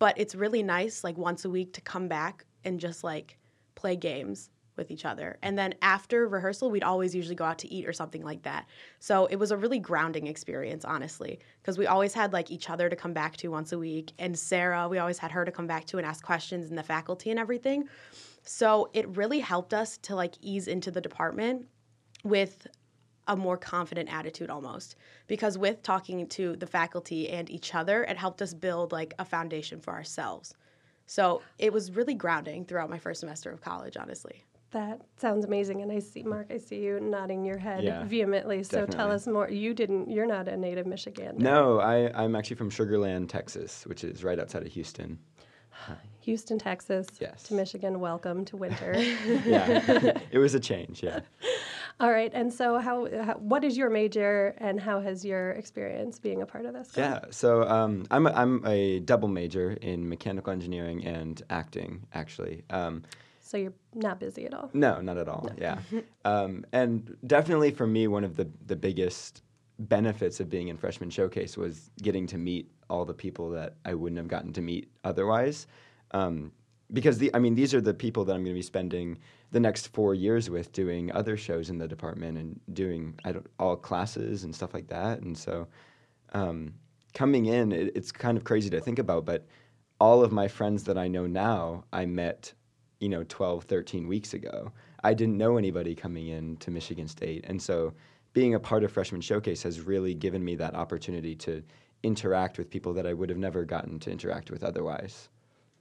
But 0.00 0.18
it's 0.18 0.34
really 0.34 0.62
nice, 0.62 1.04
like 1.04 1.16
once 1.16 1.44
a 1.44 1.50
week, 1.50 1.72
to 1.74 1.80
come 1.80 2.08
back 2.08 2.44
and 2.64 2.80
just 2.80 3.04
like 3.04 3.38
play 3.74 3.96
games 3.96 4.50
with 4.76 4.90
each 4.90 5.04
other. 5.04 5.38
And 5.42 5.56
then 5.56 5.74
after 5.82 6.26
rehearsal, 6.26 6.70
we'd 6.70 6.82
always 6.82 7.14
usually 7.14 7.34
go 7.34 7.44
out 7.44 7.58
to 7.58 7.72
eat 7.72 7.86
or 7.86 7.92
something 7.92 8.24
like 8.24 8.42
that. 8.42 8.66
So 8.98 9.26
it 9.26 9.36
was 9.36 9.50
a 9.50 9.56
really 9.56 9.78
grounding 9.78 10.26
experience, 10.26 10.84
honestly, 10.84 11.38
because 11.60 11.78
we 11.78 11.86
always 11.86 12.14
had 12.14 12.32
like 12.32 12.50
each 12.50 12.70
other 12.70 12.88
to 12.88 12.96
come 12.96 13.12
back 13.12 13.36
to 13.38 13.48
once 13.48 13.72
a 13.72 13.78
week. 13.78 14.12
And 14.18 14.36
Sarah, 14.36 14.88
we 14.88 14.98
always 14.98 15.18
had 15.18 15.30
her 15.30 15.44
to 15.44 15.52
come 15.52 15.66
back 15.66 15.84
to 15.86 15.98
and 15.98 16.06
ask 16.06 16.24
questions 16.24 16.68
and 16.68 16.78
the 16.78 16.82
faculty 16.82 17.30
and 17.30 17.38
everything. 17.38 17.88
So 18.42 18.88
it 18.92 19.06
really 19.16 19.40
helped 19.40 19.74
us 19.74 19.98
to 19.98 20.16
like 20.16 20.34
ease 20.40 20.66
into 20.66 20.90
the 20.90 21.00
department 21.00 21.66
with 22.24 22.66
a 23.26 23.36
more 23.36 23.56
confident 23.56 24.12
attitude 24.12 24.50
almost 24.50 24.96
because 25.26 25.56
with 25.58 25.82
talking 25.82 26.26
to 26.26 26.56
the 26.56 26.66
faculty 26.66 27.28
and 27.28 27.50
each 27.50 27.74
other 27.74 28.04
it 28.04 28.16
helped 28.16 28.42
us 28.42 28.54
build 28.54 28.92
like 28.92 29.14
a 29.18 29.24
foundation 29.24 29.80
for 29.80 29.92
ourselves 29.92 30.54
so 31.06 31.42
it 31.58 31.72
was 31.72 31.92
really 31.92 32.14
grounding 32.14 32.64
throughout 32.64 32.88
my 32.90 32.98
first 32.98 33.20
semester 33.20 33.50
of 33.50 33.60
college 33.60 33.96
honestly 33.96 34.44
That 34.72 35.00
sounds 35.16 35.44
amazing. 35.44 35.82
And 35.82 35.90
I 35.90 35.98
see 35.98 36.22
Mark. 36.22 36.46
I 36.48 36.58
see 36.58 36.78
you 36.86 37.00
nodding 37.00 37.44
your 37.44 37.58
head 37.58 37.82
Yeah, 37.82 38.04
vehemently. 38.04 38.62
So 38.62 38.86
tell 38.86 39.10
us 39.10 39.26
more. 39.26 39.50
You 39.50 39.74
didn't. 39.74 40.08
You're 40.08 40.26
not 40.36 40.46
a 40.46 40.56
native 40.56 40.86
michigan 40.86 41.34
No, 41.38 41.80
I, 41.80 41.96
I'm 42.14 42.36
actually 42.36 42.54
from 42.56 42.70
Sugar 42.70 42.96
Land, 42.96 43.28
Texas, 43.30 43.82
which 43.86 44.04
is 44.04 44.22
right 44.22 44.38
outside 44.38 44.62
of 44.62 44.72
Houston. 44.72 45.18
Houston, 46.20 46.58
Texas. 46.58 47.08
Yes. 47.18 47.42
To 47.44 47.54
Michigan. 47.54 47.98
Welcome 47.98 48.44
to 48.44 48.56
winter. 48.56 48.94
Yeah, 49.44 50.18
it 50.30 50.38
was 50.38 50.54
a 50.54 50.60
change. 50.60 51.02
Yeah. 51.02 51.20
All 52.00 52.10
right. 52.10 52.30
And 52.34 52.52
so, 52.52 52.78
how, 52.78 53.06
how? 53.22 53.34
What 53.34 53.62
is 53.62 53.76
your 53.76 53.90
major, 53.90 54.54
and 54.58 54.80
how 54.80 55.00
has 55.00 55.24
your 55.24 55.50
experience 55.50 56.18
being 56.18 56.40
a 56.40 56.46
part 56.46 56.64
of 56.64 56.72
this? 56.72 56.90
gone? 56.92 57.04
Yeah. 57.04 57.20
So 57.30 57.68
um, 57.68 58.06
I'm 58.10 58.26
a, 58.26 58.30
I'm 58.30 58.66
a 58.66 59.00
double 59.00 59.28
major 59.28 59.72
in 59.72 60.08
mechanical 60.08 60.52
engineering 60.52 61.04
and 61.04 61.42
acting, 61.50 62.06
actually. 62.14 62.64
Um, 62.70 63.02
So 63.42 63.58
you're 63.58 63.74
not 63.94 64.18
busy 64.18 64.46
at 64.46 64.54
all. 64.54 64.70
No, 64.72 65.00
not 65.00 65.18
at 65.18 65.28
all. 65.28 65.48
Yeah, 65.58 65.78
um, 66.24 66.64
and 66.72 67.16
definitely 67.26 67.70
for 67.72 67.86
me, 67.86 68.08
one 68.08 68.24
of 68.24 68.36
the 68.36 68.48
the 68.66 68.76
biggest 68.76 69.42
benefits 69.78 70.40
of 70.40 70.48
being 70.48 70.68
in 70.68 70.76
freshman 70.76 71.10
showcase 71.10 71.56
was 71.56 71.90
getting 72.02 72.26
to 72.28 72.38
meet 72.38 72.70
all 72.88 73.04
the 73.04 73.14
people 73.14 73.50
that 73.50 73.74
I 73.84 73.94
wouldn't 73.94 74.18
have 74.18 74.28
gotten 74.28 74.52
to 74.54 74.60
meet 74.60 74.90
otherwise. 75.04 75.66
Um, 76.12 76.52
because 76.92 77.18
the, 77.18 77.30
I 77.34 77.38
mean, 77.38 77.54
these 77.54 77.72
are 77.72 77.80
the 77.80 77.94
people 77.94 78.24
that 78.24 78.32
I'm 78.34 78.42
going 78.42 78.54
to 78.54 78.58
be 78.58 78.62
spending 78.62 79.18
the 79.50 79.60
next 79.60 79.88
four 79.88 80.14
years 80.14 80.48
with, 80.48 80.72
doing 80.72 81.10
other 81.12 81.36
shows 81.36 81.70
in 81.70 81.78
the 81.78 81.88
department 81.88 82.38
and 82.38 82.60
doing 82.72 83.18
I 83.24 83.32
don't, 83.32 83.46
all 83.58 83.76
classes 83.76 84.44
and 84.44 84.54
stuff 84.54 84.74
like 84.74 84.88
that. 84.88 85.20
And 85.20 85.36
so, 85.36 85.66
um, 86.32 86.74
coming 87.14 87.46
in, 87.46 87.72
it, 87.72 87.92
it's 87.96 88.12
kind 88.12 88.36
of 88.36 88.44
crazy 88.44 88.70
to 88.70 88.80
think 88.80 88.98
about, 88.98 89.24
but 89.24 89.46
all 90.00 90.22
of 90.22 90.32
my 90.32 90.48
friends 90.48 90.84
that 90.84 90.96
I 90.96 91.08
know 91.08 91.26
now, 91.26 91.84
I 91.92 92.06
met, 92.06 92.52
you 93.00 93.08
know, 93.08 93.24
12, 93.28 93.64
13 93.64 94.06
weeks 94.06 94.34
ago. 94.34 94.72
I 95.02 95.14
didn't 95.14 95.36
know 95.36 95.56
anybody 95.56 95.94
coming 95.94 96.28
in 96.28 96.56
to 96.58 96.70
Michigan 96.70 97.08
State. 97.08 97.44
And 97.48 97.60
so 97.60 97.92
being 98.32 98.54
a 98.54 98.60
part 98.60 98.84
of 98.84 98.92
Freshman 98.92 99.20
Showcase 99.20 99.62
has 99.62 99.80
really 99.80 100.14
given 100.14 100.44
me 100.44 100.54
that 100.56 100.74
opportunity 100.74 101.34
to 101.36 101.62
interact 102.02 102.58
with 102.58 102.70
people 102.70 102.94
that 102.94 103.06
I 103.06 103.12
would 103.12 103.28
have 103.28 103.38
never 103.38 103.64
gotten 103.64 103.98
to 104.00 104.10
interact 104.10 104.50
with 104.50 104.62
otherwise. 104.62 105.28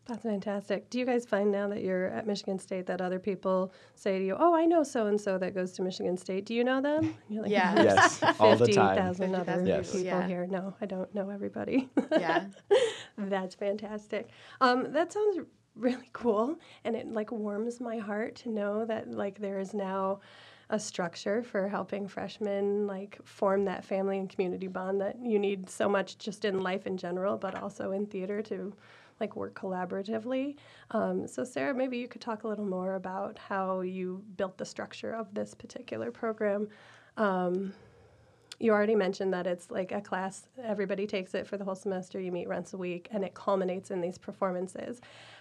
That's 0.10 0.24
fantastic. 0.24 0.90
Do 0.90 0.98
you 1.00 1.06
guys 1.06 1.26
find 1.26 1.52
now 1.52 1.68
that 1.70 1.84
you're 1.84 2.08
at 2.08 2.26
Michigan 2.26 2.58
State 2.60 2.88
that 2.88 3.00
other 3.00 3.20
people 3.20 3.72
say 3.96 4.18
to 4.20 4.26
you, 4.26 4.36
"Oh, 4.38 4.56
I 4.56 4.66
know 4.66 4.82
so 4.84 5.06
and 5.08 5.20
so 5.22 5.38
that 5.38 5.54
goes 5.54 5.72
to 5.74 5.84
Michigan 5.84 6.18
State. 6.18 6.46
Do 6.46 6.54
you 6.56 6.64
know 6.64 6.82
them?" 6.82 7.04
And 7.06 7.14
you're 7.30 7.44
like, 7.44 7.52
Yeah. 7.52 7.82
Yes, 7.84 8.24
all 8.40 8.56
the 8.56 8.66
Fifty 8.66 8.74
time. 8.74 8.96
thousand 8.98 9.36
other 9.36 9.46
50,000 9.64 9.68
Yes. 9.68 9.92
people 9.92 10.02
Yeah. 10.06 10.28
here. 10.28 10.48
No, 10.48 10.74
I 10.82 10.86
don't 10.88 11.14
know 11.14 11.30
everybody. 11.30 11.90
yeah 12.12 12.46
That's 13.18 13.54
fantastic. 13.56 14.30
Um, 14.62 14.92
that 14.94 15.12
sounds 15.14 15.40
really 15.76 16.10
cool, 16.14 16.58
and 16.84 16.96
it 16.96 17.08
like 17.12 17.32
warms 17.32 17.80
my 17.80 17.98
heart 18.00 18.36
to 18.38 18.50
know 18.50 18.86
that 18.86 19.12
like 19.12 19.40
there 19.40 19.60
is 19.60 19.74
now 19.74 20.22
a 20.72 20.80
structure 20.80 21.42
for 21.42 21.68
helping 21.68 22.08
freshmen 22.08 22.86
like 22.86 23.18
form 23.24 23.66
that 23.66 23.84
family 23.84 24.20
and 24.20 24.30
community 24.30 24.68
bond 24.68 25.02
that 25.02 25.18
you 25.24 25.40
need 25.40 25.68
so 25.70 25.90
much 25.90 26.18
just 26.20 26.46
in 26.46 26.60
life 26.62 26.86
in 26.88 26.96
general, 26.98 27.38
but 27.38 27.56
also 27.62 27.92
in 27.92 28.06
theater 28.06 28.42
to 28.44 28.74
like 29.20 29.36
work 29.36 29.60
collaboratively. 29.60 30.56
Um, 30.92 31.28
so 31.28 31.44
Sarah, 31.44 31.74
maybe 31.74 31.98
you 31.98 32.08
could 32.08 32.22
talk 32.22 32.44
a 32.44 32.48
little 32.48 32.66
more 32.66 32.96
about 32.96 33.38
how 33.38 33.82
you 33.82 34.24
built 34.38 34.58
the 34.58 34.66
structure 34.66 35.14
of 35.14 35.34
this 35.34 35.54
particular 35.54 36.12
program. 36.12 36.68
Um, 37.18 37.74
you 38.60 38.74
already 38.74 38.96
mentioned 38.96 39.34
that 39.34 39.48
it's 39.48 39.72
like 39.72 39.92
a 39.94 40.02
class, 40.02 40.48
everybody 40.62 41.08
takes 41.08 41.34
it 41.34 41.48
for 41.48 41.58
the 41.58 41.64
whole 41.64 41.76
semester, 41.76 42.20
you 42.20 42.32
meet 42.32 42.48
once 42.48 42.74
a 42.74 42.78
week, 42.78 43.08
and 43.12 43.24
it 43.24 43.34
culminates 43.34 43.90
in 43.90 44.02
these 44.02 44.18
performances. 44.18 45.00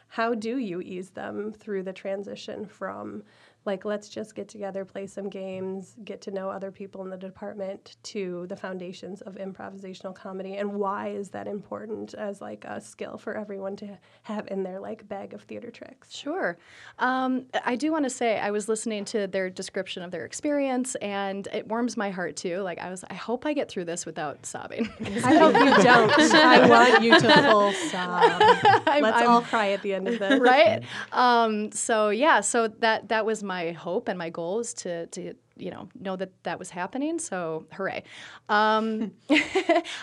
How 0.08 0.34
do 0.34 0.58
you 0.58 0.80
ease 0.80 1.10
them 1.10 1.52
through 1.52 1.82
the 1.82 1.92
transition 1.92 2.64
from 2.64 3.24
like 3.68 3.84
let's 3.84 4.08
just 4.08 4.34
get 4.34 4.48
together 4.48 4.84
play 4.84 5.06
some 5.06 5.28
games 5.28 5.94
get 6.04 6.20
to 6.22 6.30
know 6.30 6.48
other 6.48 6.70
people 6.70 7.02
in 7.04 7.10
the 7.10 7.16
department 7.16 7.96
to 8.02 8.46
the 8.48 8.56
foundations 8.56 9.20
of 9.20 9.34
improvisational 9.36 10.14
comedy 10.14 10.56
and 10.56 10.72
why 10.72 11.08
is 11.08 11.28
that 11.28 11.46
important 11.46 12.14
as 12.14 12.40
like 12.40 12.64
a 12.64 12.80
skill 12.80 13.18
for 13.18 13.36
everyone 13.36 13.76
to 13.76 13.86
have 14.22 14.48
in 14.48 14.62
their 14.62 14.80
like 14.80 15.06
bag 15.08 15.34
of 15.34 15.42
theater 15.42 15.70
tricks 15.70 16.08
Sure. 16.16 16.56
Um, 16.98 17.46
I 17.64 17.76
do 17.76 17.92
want 17.92 18.04
to 18.04 18.10
say 18.10 18.38
I 18.40 18.50
was 18.50 18.68
listening 18.68 19.04
to 19.06 19.26
their 19.26 19.50
description 19.50 20.02
of 20.02 20.10
their 20.10 20.24
experience, 20.24 20.94
and 20.96 21.46
it 21.52 21.66
warms 21.68 21.96
my 21.96 22.10
heart 22.10 22.34
too. 22.36 22.58
Like 22.62 22.78
I 22.78 22.90
was, 22.90 23.04
I 23.10 23.14
hope 23.14 23.44
I 23.46 23.52
get 23.52 23.68
through 23.68 23.84
this 23.84 24.06
without 24.06 24.44
sobbing. 24.46 24.88
i 25.24 25.34
hope 25.36 25.54
you 25.54 25.82
don't 25.82 26.12
i 26.34 26.68
want 26.68 27.02
you 27.04 27.12
to 27.18 27.32
full 27.42 27.72
sob 27.90 28.42
I'm- 28.86 29.02
let's 29.02 29.18
I'm- 29.18 29.28
all 29.30 29.42
cry 29.42 29.70
at 29.72 29.82
the 29.82 29.92
end 29.94 30.08
of 30.08 30.18
this 30.18 30.40
right? 30.40 30.82
Um, 31.12 31.70
so 31.72 32.08
yeah, 32.10 32.40
so 32.40 32.68
that 32.68 33.08
that 33.08 33.24
was 33.26 33.42
my 33.42 33.57
hope 33.72 34.08
and 34.08 34.18
my 34.18 34.30
goal 34.30 34.60
is 34.60 34.74
to 34.74 35.06
to 35.06 35.34
you 35.56 35.70
know 35.70 35.88
know 36.00 36.16
that 36.16 36.30
that 36.44 36.58
was 36.58 36.70
happening. 36.70 37.18
So 37.18 37.66
hooray! 37.72 38.04
Um, 38.48 39.12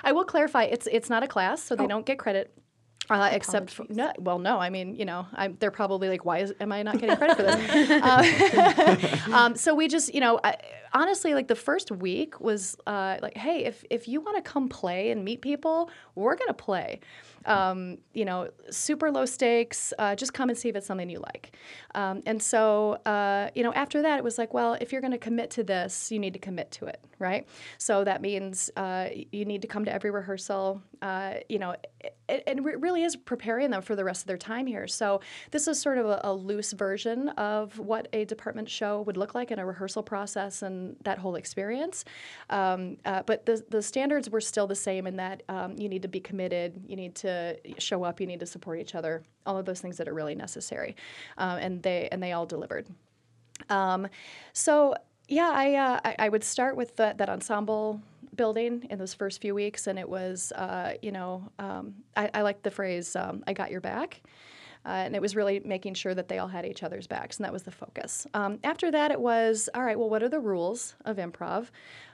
I 0.04 0.12
will 0.12 0.26
clarify 0.26 0.64
it's 0.64 0.88
it's 0.88 1.10
not 1.10 1.24
a 1.24 1.28
class, 1.28 1.64
so 1.64 1.76
they 1.76 1.88
don't 1.88 2.06
get 2.06 2.20
credit. 2.20 2.52
Uh, 3.08 3.30
except 3.32 3.70
for, 3.70 3.86
no, 3.88 4.12
well, 4.18 4.40
no. 4.40 4.58
I 4.58 4.72
mean, 4.72 4.96
you 4.96 5.06
know, 5.06 5.28
I'm, 5.34 5.58
they're 5.60 5.70
probably 5.70 6.10
like, 6.10 6.26
"Why 6.26 6.40
is, 6.40 6.54
am 6.60 6.72
I 6.72 6.82
not 6.82 6.98
getting 6.98 7.16
credit 7.16 7.38
for 7.38 7.44
this?" 7.44 7.90
uh, 9.30 9.32
um, 9.32 9.56
so 9.56 9.76
we 9.76 9.88
just, 9.88 10.14
you 10.14 10.22
know, 10.22 10.40
I, 10.44 10.56
honestly, 10.92 11.36
like 11.36 11.48
the 11.48 11.56
first 11.56 11.92
week 11.92 12.40
was 12.40 12.76
uh, 12.88 13.18
like, 13.22 13.38
"Hey, 13.38 13.64
if 13.66 13.84
if 13.92 14.08
you 14.08 14.22
want 14.22 14.38
to 14.38 14.42
come 14.42 14.70
play 14.70 15.12
and 15.12 15.24
meet 15.24 15.42
people, 15.42 15.92
we're 16.16 16.36
gonna 16.36 16.54
play." 16.54 17.00
Um, 17.46 18.00
you 18.14 18.26
know, 18.26 18.50
super 18.70 19.12
low 19.12 19.26
stakes. 19.26 19.94
Uh, 20.00 20.16
just 20.16 20.34
come 20.34 20.50
and 20.50 20.58
see 20.58 20.70
if 20.70 20.76
it's 20.76 20.88
something 20.88 21.10
you 21.10 21.20
like. 21.20 21.56
Um, 21.94 22.22
and 22.26 22.42
so, 22.42 22.94
uh, 23.06 23.50
you 23.56 23.64
know, 23.64 23.74
after 23.74 24.02
that, 24.02 24.18
it 24.18 24.24
was 24.24 24.38
like, 24.38 24.54
well, 24.54 24.78
if 24.82 24.92
you're 24.92 25.02
going 25.02 25.12
to 25.12 25.18
commit 25.18 25.50
to 25.52 25.64
this, 25.64 26.12
you 26.12 26.20
need 26.20 26.34
to 26.34 26.40
commit 26.40 26.72
to 26.72 26.86
it, 26.86 27.00
right? 27.20 27.48
So 27.78 28.04
that 28.04 28.22
means 28.22 28.70
uh, 28.76 29.10
you 29.32 29.46
need 29.46 29.62
to 29.62 29.68
come 29.68 29.86
to 29.86 29.94
every 29.94 30.12
rehearsal. 30.12 30.82
Uh, 31.02 31.36
you 31.50 31.60
know, 31.60 31.76
it, 32.28 32.44
it 32.48 32.64
really 32.64 33.04
is 33.04 33.16
preparing 33.16 33.70
them 33.70 33.82
for 33.82 33.96
the 33.96 34.04
rest 34.04 34.24
of 34.24 34.28
their 34.28 34.38
time 34.38 34.66
here. 34.66 34.88
So 34.88 35.22
this 35.52 35.68
is 35.68 35.80
sort 35.80 35.98
of 35.98 36.06
a, 36.08 36.22
a 36.24 36.34
loose 36.34 36.72
version 36.74 37.30
of 37.30 37.78
what 37.80 38.08
a 38.14 38.26
department 38.26 38.70
show 38.70 39.02
would 39.02 39.18
look 39.18 39.36
like 39.36 39.52
in 39.52 39.60
a 39.60 39.66
rehearsal 39.66 40.04
process 40.04 40.62
and 40.62 40.96
that 41.04 41.20
whole 41.20 41.36
experience. 41.36 42.06
Um, 42.50 42.98
uh, 43.06 43.24
but 43.26 43.46
the 43.46 43.64
the 43.70 43.82
standards 43.82 44.30
were 44.30 44.42
still 44.42 44.68
the 44.68 44.76
same 44.76 45.08
in 45.08 45.16
that 45.18 45.44
um, 45.50 45.76
you 45.78 45.88
need 45.90 46.02
to 46.02 46.08
be 46.08 46.20
committed, 46.20 46.70
you 46.88 46.96
need 46.96 47.16
to 47.16 47.35
show 47.78 48.04
up, 48.04 48.20
you 48.20 48.28
need 48.28 48.40
to 48.40 48.46
support 48.46 48.80
each 48.80 48.96
other, 48.96 49.24
all 49.46 49.58
of 49.58 49.66
those 49.66 49.82
things 49.82 49.98
that 49.98 50.08
are 50.08 50.14
really 50.14 50.36
necessary, 50.36 50.96
um, 51.38 51.58
and 51.60 51.84
they 51.84 52.08
and 52.12 52.22
they 52.22 52.32
all 52.32 52.46
delivered. 52.46 52.88
Um, 53.70 54.08
so 54.54 54.96
yeah, 55.28 55.52
I, 55.54 55.76
uh, 55.76 56.00
I 56.04 56.16
I 56.20 56.30
would 56.30 56.44
start 56.44 56.76
with 56.76 56.96
the, 56.96 57.14
that 57.18 57.30
ensemble 57.30 58.02
building 58.36 58.86
in 58.90 59.00
those 59.00 59.14
first 59.14 59.42
few 59.42 59.56
weeks, 59.56 59.88
and 59.88 59.98
it 59.98 60.08
was 60.08 60.52
uh, 60.54 60.94
you 61.02 61.12
know 61.12 61.50
um, 61.60 61.96
I, 62.16 62.30
I 62.34 62.42
like 62.42 62.62
the 62.64 62.72
phrase 62.72 63.16
um, 63.16 63.44
"I 63.48 63.54
got 63.54 63.72
your 63.72 63.82
back." 63.82 64.22
Uh, 64.86 64.90
and 64.90 65.16
it 65.16 65.22
was 65.22 65.36
really 65.36 65.60
making 65.66 65.96
sure 65.96 66.14
that 66.14 66.28
they 66.28 66.38
all 66.38 66.48
had 66.48 66.64
each 66.64 66.84
other's 66.84 67.08
backs, 67.08 67.38
and 67.38 67.46
that 67.46 67.52
was 67.52 67.64
the 67.64 67.72
focus. 67.72 68.28
Um, 68.36 68.60
after 68.64 68.92
that, 68.92 69.10
it 69.10 69.20
was 69.20 69.68
all 69.74 69.84
right. 69.84 69.98
Well, 69.98 70.10
what 70.10 70.22
are 70.22 70.30
the 70.30 70.40
rules 70.40 70.96
of 71.06 71.18
improv? 71.18 71.70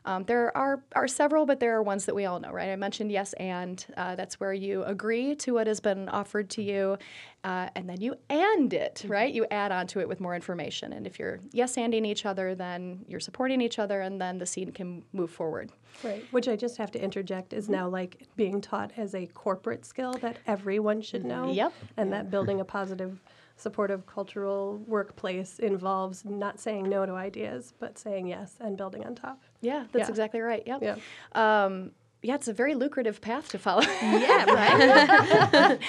Um, 0.05 0.23
there 0.23 0.55
are 0.57 0.83
are 0.95 1.07
several, 1.07 1.45
but 1.45 1.59
there 1.59 1.75
are 1.75 1.83
ones 1.83 2.05
that 2.05 2.15
we 2.15 2.25
all 2.25 2.39
know, 2.39 2.51
right? 2.51 2.69
I 2.69 2.75
mentioned 2.75 3.11
yes 3.11 3.33
and. 3.33 3.85
Uh, 3.97 4.15
that's 4.15 4.39
where 4.39 4.53
you 4.53 4.83
agree 4.83 5.35
to 5.35 5.53
what 5.53 5.67
has 5.67 5.79
been 5.79 6.09
offered 6.09 6.49
to 6.51 6.61
you, 6.61 6.97
uh, 7.43 7.69
and 7.75 7.89
then 7.89 8.01
you 8.01 8.15
and 8.29 8.73
it, 8.73 9.03
right? 9.07 9.33
You 9.33 9.45
add 9.51 9.71
on 9.71 9.87
to 9.87 9.99
it 9.99 10.07
with 10.07 10.19
more 10.19 10.35
information. 10.35 10.93
And 10.93 11.05
if 11.05 11.19
you're 11.19 11.39
yes 11.51 11.75
anding 11.75 12.05
each 12.05 12.25
other, 12.25 12.55
then 12.55 13.05
you're 13.07 13.19
supporting 13.19 13.61
each 13.61 13.79
other, 13.79 14.01
and 14.01 14.19
then 14.19 14.37
the 14.37 14.45
scene 14.45 14.71
can 14.71 15.03
move 15.13 15.31
forward. 15.31 15.71
Right, 16.03 16.23
which 16.31 16.47
I 16.47 16.55
just 16.55 16.77
have 16.77 16.91
to 16.91 17.03
interject 17.03 17.53
is 17.53 17.69
now 17.69 17.87
like 17.87 18.27
being 18.35 18.61
taught 18.61 18.91
as 18.97 19.13
a 19.13 19.27
corporate 19.27 19.85
skill 19.85 20.13
that 20.21 20.37
everyone 20.47 21.01
should 21.01 21.25
know. 21.25 21.51
Yep. 21.51 21.73
And 21.97 22.13
that 22.13 22.31
building 22.31 22.59
a 22.61 22.65
positive, 22.65 23.21
supportive 23.61 24.05
cultural 24.07 24.77
workplace 24.87 25.59
involves 25.59 26.25
not 26.25 26.59
saying 26.59 26.89
no 26.89 27.05
to 27.05 27.13
ideas, 27.13 27.73
but 27.79 27.97
saying 27.97 28.27
yes 28.27 28.55
and 28.59 28.75
building 28.75 29.05
on 29.05 29.15
top. 29.15 29.39
Yeah, 29.61 29.85
that's 29.91 30.07
Yeah. 30.07 30.09
exactly 30.09 30.39
right. 30.41 30.63
Yep. 30.65 30.81
Yeah. 30.81 30.95
Um, 31.33 31.91
yeah, 32.23 32.35
it's 32.35 32.47
a 32.47 32.53
very 32.53 32.75
lucrative 32.75 33.19
path 33.19 33.49
to 33.49 33.57
follow. 33.57 33.81
Yeah, 33.81 34.45
right. 34.51 35.79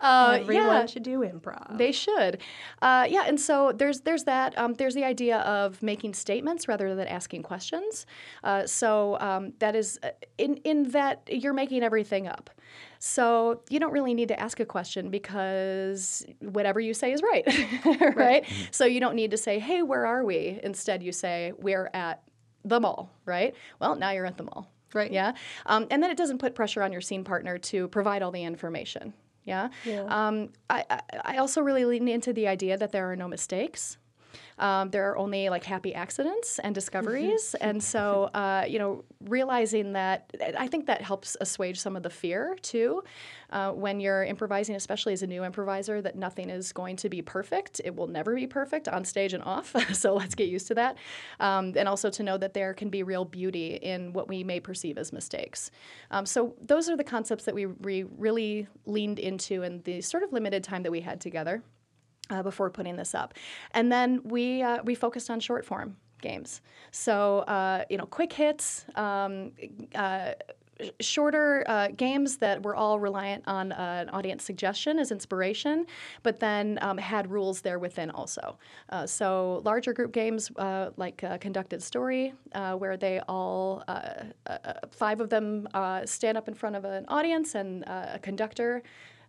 Uh, 0.00 0.36
Everyone 0.40 0.66
yeah. 0.66 0.86
should 0.86 1.02
do 1.02 1.20
improv. 1.20 1.78
They 1.78 1.90
should, 1.90 2.38
uh, 2.80 3.06
yeah. 3.10 3.24
And 3.26 3.40
so 3.40 3.72
there's 3.72 4.02
there's 4.02 4.24
that. 4.24 4.56
Um, 4.56 4.74
there's 4.74 4.94
the 4.94 5.04
idea 5.04 5.38
of 5.38 5.82
making 5.82 6.14
statements 6.14 6.68
rather 6.68 6.94
than 6.94 7.08
asking 7.08 7.42
questions. 7.42 8.06
Uh, 8.44 8.66
so 8.66 9.18
um, 9.20 9.52
that 9.58 9.74
is 9.74 9.98
uh, 10.04 10.10
in 10.38 10.56
in 10.58 10.90
that 10.90 11.28
you're 11.28 11.52
making 11.52 11.82
everything 11.82 12.28
up. 12.28 12.50
So 13.00 13.62
you 13.68 13.80
don't 13.80 13.92
really 13.92 14.14
need 14.14 14.28
to 14.28 14.38
ask 14.38 14.60
a 14.60 14.66
question 14.66 15.10
because 15.10 16.24
whatever 16.40 16.78
you 16.78 16.94
say 16.94 17.12
is 17.12 17.22
right, 17.22 17.44
right? 18.16 18.46
So 18.70 18.84
you 18.84 19.00
don't 19.00 19.16
need 19.16 19.32
to 19.32 19.36
say, 19.36 19.58
"Hey, 19.58 19.82
where 19.82 20.06
are 20.06 20.24
we?" 20.24 20.60
Instead, 20.62 21.02
you 21.02 21.10
say, 21.10 21.52
"We're 21.58 21.90
at 21.94 22.22
the 22.64 22.78
mall," 22.78 23.10
right? 23.24 23.54
Well, 23.80 23.96
now 23.96 24.10
you're 24.10 24.26
at 24.26 24.36
the 24.36 24.44
mall. 24.44 24.70
Right. 24.92 25.12
Yeah. 25.12 25.34
Um, 25.66 25.86
and 25.90 26.02
then 26.02 26.10
it 26.10 26.16
doesn't 26.16 26.38
put 26.38 26.54
pressure 26.54 26.82
on 26.82 26.92
your 26.92 27.00
scene 27.00 27.24
partner 27.24 27.58
to 27.58 27.88
provide 27.88 28.22
all 28.22 28.30
the 28.30 28.42
information. 28.42 29.14
Yeah. 29.44 29.68
Yeah. 29.84 30.04
Um, 30.04 30.50
I, 30.68 30.84
I, 30.90 31.00
I 31.24 31.36
also 31.38 31.60
really 31.60 31.84
lean 31.84 32.08
into 32.08 32.32
the 32.32 32.48
idea 32.48 32.76
that 32.76 32.92
there 32.92 33.10
are 33.10 33.16
no 33.16 33.28
mistakes. 33.28 33.98
Um, 34.58 34.90
there 34.90 35.10
are 35.10 35.16
only 35.16 35.48
like 35.48 35.64
happy 35.64 35.94
accidents 35.94 36.58
and 36.58 36.74
discoveries, 36.74 37.54
and 37.60 37.82
so 37.92 38.24
uh, 38.34 38.64
you 38.68 38.78
know, 38.78 39.04
realizing 39.24 39.92
that 39.94 40.34
I 40.58 40.66
think 40.66 40.86
that 40.86 41.02
helps 41.02 41.36
assuage 41.40 41.80
some 41.80 41.96
of 41.96 42.02
the 42.02 42.10
fear 42.10 42.56
too. 42.62 43.02
Uh, 43.50 43.72
when 43.72 43.98
you're 43.98 44.22
improvising, 44.22 44.76
especially 44.76 45.12
as 45.12 45.22
a 45.22 45.26
new 45.26 45.42
improviser, 45.42 46.00
that 46.00 46.14
nothing 46.14 46.50
is 46.50 46.72
going 46.72 46.94
to 46.96 47.08
be 47.08 47.20
perfect. 47.20 47.80
It 47.84 47.96
will 47.96 48.06
never 48.06 48.34
be 48.36 48.46
perfect 48.46 48.86
on 48.86 49.04
stage 49.04 49.32
and 49.34 49.42
off. 49.42 49.74
so 49.92 50.14
let's 50.14 50.34
get 50.34 50.48
used 50.48 50.68
to 50.68 50.74
that, 50.74 50.96
um, 51.40 51.72
and 51.76 51.88
also 51.88 52.10
to 52.10 52.22
know 52.22 52.38
that 52.38 52.54
there 52.54 52.74
can 52.74 52.90
be 52.90 53.02
real 53.02 53.24
beauty 53.24 53.74
in 53.74 54.12
what 54.12 54.28
we 54.28 54.44
may 54.44 54.60
perceive 54.60 54.98
as 54.98 55.12
mistakes. 55.12 55.70
Um, 56.10 56.26
so 56.26 56.54
those 56.60 56.88
are 56.88 56.96
the 56.96 57.04
concepts 57.04 57.44
that 57.44 57.54
we 57.54 57.66
re- 57.66 58.04
really 58.18 58.66
leaned 58.86 59.18
into 59.18 59.62
in 59.62 59.82
the 59.82 60.00
sort 60.00 60.22
of 60.22 60.32
limited 60.32 60.62
time 60.62 60.82
that 60.82 60.92
we 60.92 61.00
had 61.00 61.20
together 61.20 61.62
uh, 62.30 62.42
before 62.42 62.70
putting 62.70 62.96
this 62.96 63.14
up. 63.14 63.34
And 63.72 63.90
then 63.90 64.20
we 64.24 64.62
uh, 64.62 64.82
we 64.84 64.94
focused 64.94 65.30
on 65.30 65.40
short 65.40 65.64
form 65.64 65.96
games. 66.22 66.60
So 66.90 67.40
uh, 67.40 67.84
you 67.90 67.96
know, 67.96 68.06
quick 68.06 68.32
hits. 68.32 68.86
Um, 68.94 69.52
uh, 69.94 70.32
Shorter 71.00 71.64
uh, 71.66 71.88
games 71.88 72.38
that 72.38 72.62
were 72.62 72.74
all 72.74 72.98
reliant 72.98 73.44
on 73.46 73.72
uh, 73.72 74.04
an 74.06 74.08
audience 74.10 74.44
suggestion 74.44 74.98
as 74.98 75.10
inspiration, 75.10 75.86
but 76.22 76.40
then 76.40 76.78
um, 76.80 76.98
had 76.98 77.30
rules 77.30 77.60
there 77.60 77.78
within 77.78 78.10
also. 78.10 78.58
Uh, 78.88 79.06
so 79.06 79.60
larger 79.64 79.92
group 79.92 80.12
games 80.12 80.50
uh, 80.56 80.90
like 80.96 81.22
uh, 81.22 81.38
conducted 81.38 81.82
story, 81.82 82.32
where 82.78 82.96
they 82.96 83.20
all 83.28 83.84
five 84.90 85.20
of 85.20 85.28
them 85.30 85.68
stand 86.04 86.36
up 86.38 86.48
in 86.48 86.54
front 86.54 86.76
of 86.76 86.84
an 86.84 87.04
audience 87.08 87.54
and 87.54 87.84
a 87.84 88.18
conductor 88.22 88.82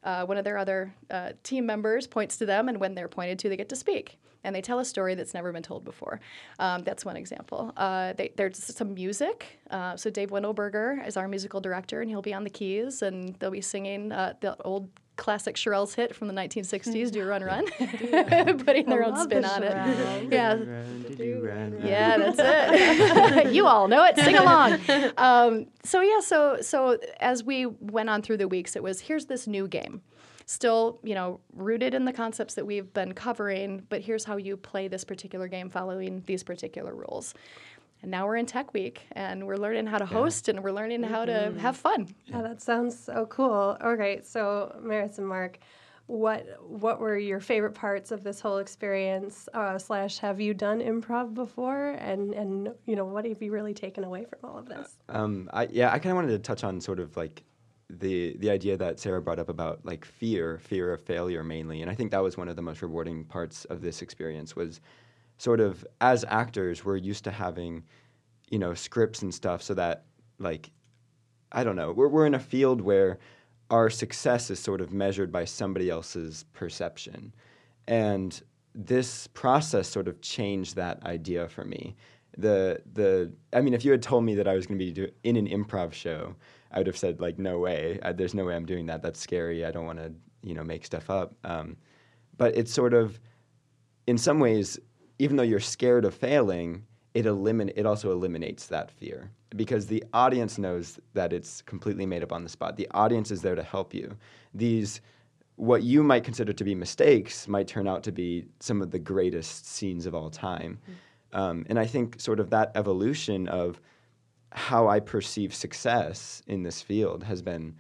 uh, 0.04 0.26
one 0.26 0.38
of 0.38 0.44
their 0.44 0.58
other 0.58 0.94
uh, 1.10 1.32
team 1.44 1.66
members 1.66 2.08
points 2.08 2.38
to 2.38 2.46
them, 2.46 2.70
and 2.70 2.80
when 2.80 2.96
they're 2.96 3.08
pointed 3.08 3.40
to, 3.40 3.50
they 3.50 3.58
get 3.58 3.70
to 3.70 3.76
speak. 3.76 4.18
And 4.44 4.56
they 4.56 4.62
tell 4.62 4.80
a 4.80 4.86
story 4.86 5.14
that's 5.14 5.36
never 5.36 5.52
been 5.52 5.62
told 5.62 5.84
before. 5.84 6.20
Um, 6.58 6.84
that's 6.84 7.06
one 7.06 7.16
example. 7.16 7.72
Uh, 7.78 8.14
they, 8.14 8.34
there's 8.36 8.58
some 8.58 8.96
music. 8.96 9.60
Uh, 9.70 9.96
so 9.96 10.10
Dave 10.10 10.32
Windelberger 10.32 11.06
is 11.08 11.16
our 11.16 11.28
musical 11.28 11.62
director, 11.62 12.02
and 12.02 12.10
he'll 12.10 12.24
be 12.24 12.34
on 12.34 12.44
the 12.44 12.50
keys, 12.50 13.04
and 13.04 13.36
they'll 13.36 13.52
be 13.52 13.62
singing 13.62 14.12
uh, 14.12 14.34
the 14.42 14.56
old 14.64 14.90
classic 15.18 15.56
Shirelles 15.56 15.94
hit 15.96 16.16
from 16.16 16.28
the 16.28 16.34
1960s, 16.34 17.12
"Do 17.12 17.24
Run 17.26 17.44
Run," 17.44 17.66
putting 18.66 18.88
their 18.88 19.04
I 19.04 19.08
own 19.08 19.18
spin 19.18 19.42
the 19.44 19.50
on 19.50 19.64
it. 19.64 20.32
Yeah, 20.32 20.54
Run, 20.54 21.06
run, 21.20 21.74
run? 21.74 21.82
yeah, 21.86 22.18
that's 22.18 22.40
it. 22.40 23.54
you 23.54 23.68
all 23.68 23.88
know 23.88 24.04
it. 24.06 24.18
Sing 24.18 24.36
along. 24.36 24.80
Um, 25.18 25.68
so 25.84 26.02
yeah, 26.02 26.20
so 26.22 26.58
so 26.62 26.98
as 27.20 27.44
we 27.44 27.66
went 27.66 28.10
on 28.10 28.22
through 28.22 28.38
the 28.38 28.48
weeks, 28.48 28.76
it 28.76 28.84
was 28.84 29.02
here's 29.02 29.26
this 29.26 29.48
new 29.48 29.68
game, 29.68 30.02
still 30.46 31.00
you 31.04 31.14
know 31.16 31.40
rooted 31.54 31.94
in 31.94 32.06
the 32.06 32.14
concepts 32.14 32.56
that 32.56 32.66
we've 32.66 32.92
been 32.94 33.14
covering, 33.14 33.84
but 33.90 34.02
here's 34.02 34.24
how 34.24 34.38
you 34.38 34.58
play 34.58 34.88
this 34.88 35.04
particular 35.04 35.48
game 35.48 35.70
following 35.70 36.24
these 36.26 36.44
particular 36.44 36.96
rules. 36.96 37.34
And 38.02 38.10
now 38.10 38.26
we're 38.26 38.38
in 38.38 38.48
Tech 38.48 38.74
Week, 38.74 39.06
and 39.12 39.46
we're 39.46 39.58
learning 39.58 39.86
how 39.86 40.00
to 40.00 40.06
host, 40.06 40.50
and 40.50 40.64
we're 40.64 40.72
learning 40.72 41.04
how 41.04 41.24
to 41.26 41.54
have 41.60 41.78
fun. 41.78 42.08
Yeah, 42.26 42.42
that 42.42 42.62
sounds 42.62 42.98
so 42.98 43.28
cool. 43.28 43.78
Okay, 43.82 44.22
so 44.24 44.76
Maris 44.82 45.20
and 45.20 45.28
Mark, 45.28 45.60
what 46.08 46.46
what 46.68 47.00
were 47.00 47.18
your 47.18 47.40
favorite 47.40 47.74
parts 47.74 48.12
of 48.12 48.24
this 48.24 48.42
whole 48.42 48.58
experience? 48.58 49.48
Uh, 49.54 49.78
slash, 49.78 50.18
have 50.18 50.42
you 50.42 50.54
done 50.54 50.80
improv 50.80 51.34
before? 51.36 51.92
And 51.92 52.34
and 52.34 52.70
you 52.86 52.96
know, 52.96 53.06
what 53.06 53.26
have 53.26 53.42
you 53.42 53.52
really 53.52 53.74
taken 53.74 54.04
away 54.04 54.26
from 54.26 54.50
all 54.50 54.58
of 54.58 54.68
this? 54.68 54.98
Um, 55.08 55.50
I, 55.54 55.68
yeah, 55.72 55.92
I 55.92 56.00
kind 56.00 56.12
of 56.12 56.16
wanted 56.16 56.32
to 56.32 56.40
touch 56.40 56.64
on 56.64 56.82
sort 56.82 57.00
of 57.00 57.16
like 57.16 57.44
the 57.90 58.36
the 58.40 58.50
idea 58.50 58.78
that 58.78 59.00
Sarah 59.00 59.22
brought 59.22 59.40
up 59.40 59.50
about 59.50 59.86
like 59.86 60.06
fear, 60.06 60.58
fear 60.58 60.92
of 60.92 61.02
failure 61.02 61.44
mainly, 61.44 61.84
and 61.84 61.92
I 61.92 61.96
think 61.96 62.12
that 62.12 62.24
was 62.24 62.36
one 62.36 62.50
of 62.50 62.56
the 62.56 62.62
most 62.64 62.82
rewarding 62.82 63.26
parts 63.26 63.66
of 63.66 63.82
this 63.82 64.02
experience 64.02 64.56
was 64.56 64.82
sort 65.42 65.60
of 65.60 65.84
as 66.02 66.24
actors 66.28 66.86
we're 66.86 66.98
used 66.98 67.24
to 67.24 67.32
having, 67.32 67.84
you 68.52 68.60
know, 68.60 68.76
scripts 68.76 69.24
and 69.24 69.34
stuff 69.34 69.64
so 69.64 69.74
that 69.74 70.04
like 70.38 70.70
I 71.52 71.64
don't 71.64 71.76
know, 71.76 71.92
we're 71.92 72.10
we're 72.10 72.28
in 72.28 72.36
a 72.36 72.40
field 72.40 72.80
where 72.80 73.18
our 73.72 73.90
success 73.90 74.52
is 74.52 74.60
sort 74.60 74.82
of 74.82 74.94
measured 74.94 75.32
by 75.32 75.46
somebody 75.46 75.90
else's 75.90 76.46
perception. 76.54 77.34
And 77.88 78.40
this 78.76 79.26
process 79.28 79.88
sort 79.88 80.08
of 80.08 80.22
changed 80.22 80.76
that 80.76 81.04
idea 81.06 81.50
for 81.50 81.66
me. 81.66 81.96
The 82.38 82.84
the 82.94 83.34
I 83.52 83.62
mean, 83.62 83.74
if 83.74 83.84
you 83.84 83.90
had 83.90 84.04
told 84.04 84.24
me 84.24 84.36
that 84.36 84.48
I 84.48 84.54
was 84.54 84.68
going 84.68 84.78
to 84.78 84.86
be 84.86 84.92
do, 84.92 85.08
in 85.24 85.38
an 85.38 85.48
improv 85.48 85.92
show, 85.92 86.36
I 86.72 86.78
would 86.78 86.88
have 86.88 86.98
said 86.98 87.20
like, 87.20 87.40
no 87.40 87.58
way. 87.58 88.00
I, 88.04 88.12
there's 88.12 88.36
no 88.36 88.46
way 88.46 88.56
I'm 88.56 88.68
doing 88.68 88.86
that. 88.86 89.02
That's 89.02 89.20
scary. 89.20 89.66
I 89.66 89.72
don't 89.72 89.88
want 89.88 89.98
to 89.98 90.14
you 90.44 90.54
know 90.54 90.64
make 90.64 90.86
stuff 90.86 91.10
up. 91.10 91.34
Um, 91.44 91.78
but 92.38 92.56
it's 92.56 92.72
sort 92.72 92.94
of, 92.94 93.20
in 94.06 94.20
some 94.20 94.40
ways, 94.40 94.80
even 95.22 95.38
though 95.38 95.44
you're 95.44 95.60
scared 95.60 96.04
of 96.04 96.16
failing, 96.16 96.84
it 97.14 97.26
elimin- 97.26 97.72
it 97.76 97.86
also 97.86 98.12
eliminates 98.12 98.66
that 98.66 98.90
fear 98.90 99.30
because 99.56 99.86
the 99.86 100.04
audience 100.14 100.58
knows 100.58 101.00
that 101.14 101.32
it's 101.32 101.62
completely 101.62 102.08
made 102.08 102.24
up 102.24 102.34
on 102.34 102.44
the 102.44 102.50
spot. 102.50 102.76
The 102.76 102.88
audience 102.90 103.30
is 103.30 103.44
there 103.44 103.54
to 103.54 103.62
help 103.62 103.94
you. 103.94 104.18
These 104.56 105.00
what 105.58 105.84
you 105.84 106.02
might 106.02 106.24
consider 106.24 106.54
to 106.54 106.64
be 106.64 106.74
mistakes 106.74 107.48
might 107.48 107.68
turn 107.68 107.88
out 107.88 108.02
to 108.02 108.12
be 108.12 108.46
some 108.60 108.82
of 108.82 108.90
the 108.90 108.98
greatest 108.98 109.68
scenes 109.68 110.08
of 110.08 110.16
all 110.16 110.32
time. 110.32 110.80
Mm-hmm. 110.82 111.40
Um, 111.40 111.66
and 111.70 111.78
I 111.78 111.86
think 111.86 112.20
sort 112.20 112.40
of 112.40 112.50
that 112.50 112.72
evolution 112.74 113.48
of 113.48 113.80
how 114.54 114.88
I 114.88 115.00
perceive 115.00 115.54
success 115.54 116.42
in 116.48 116.64
this 116.64 116.82
field 116.82 117.24
has 117.26 117.44
been, 117.44 117.76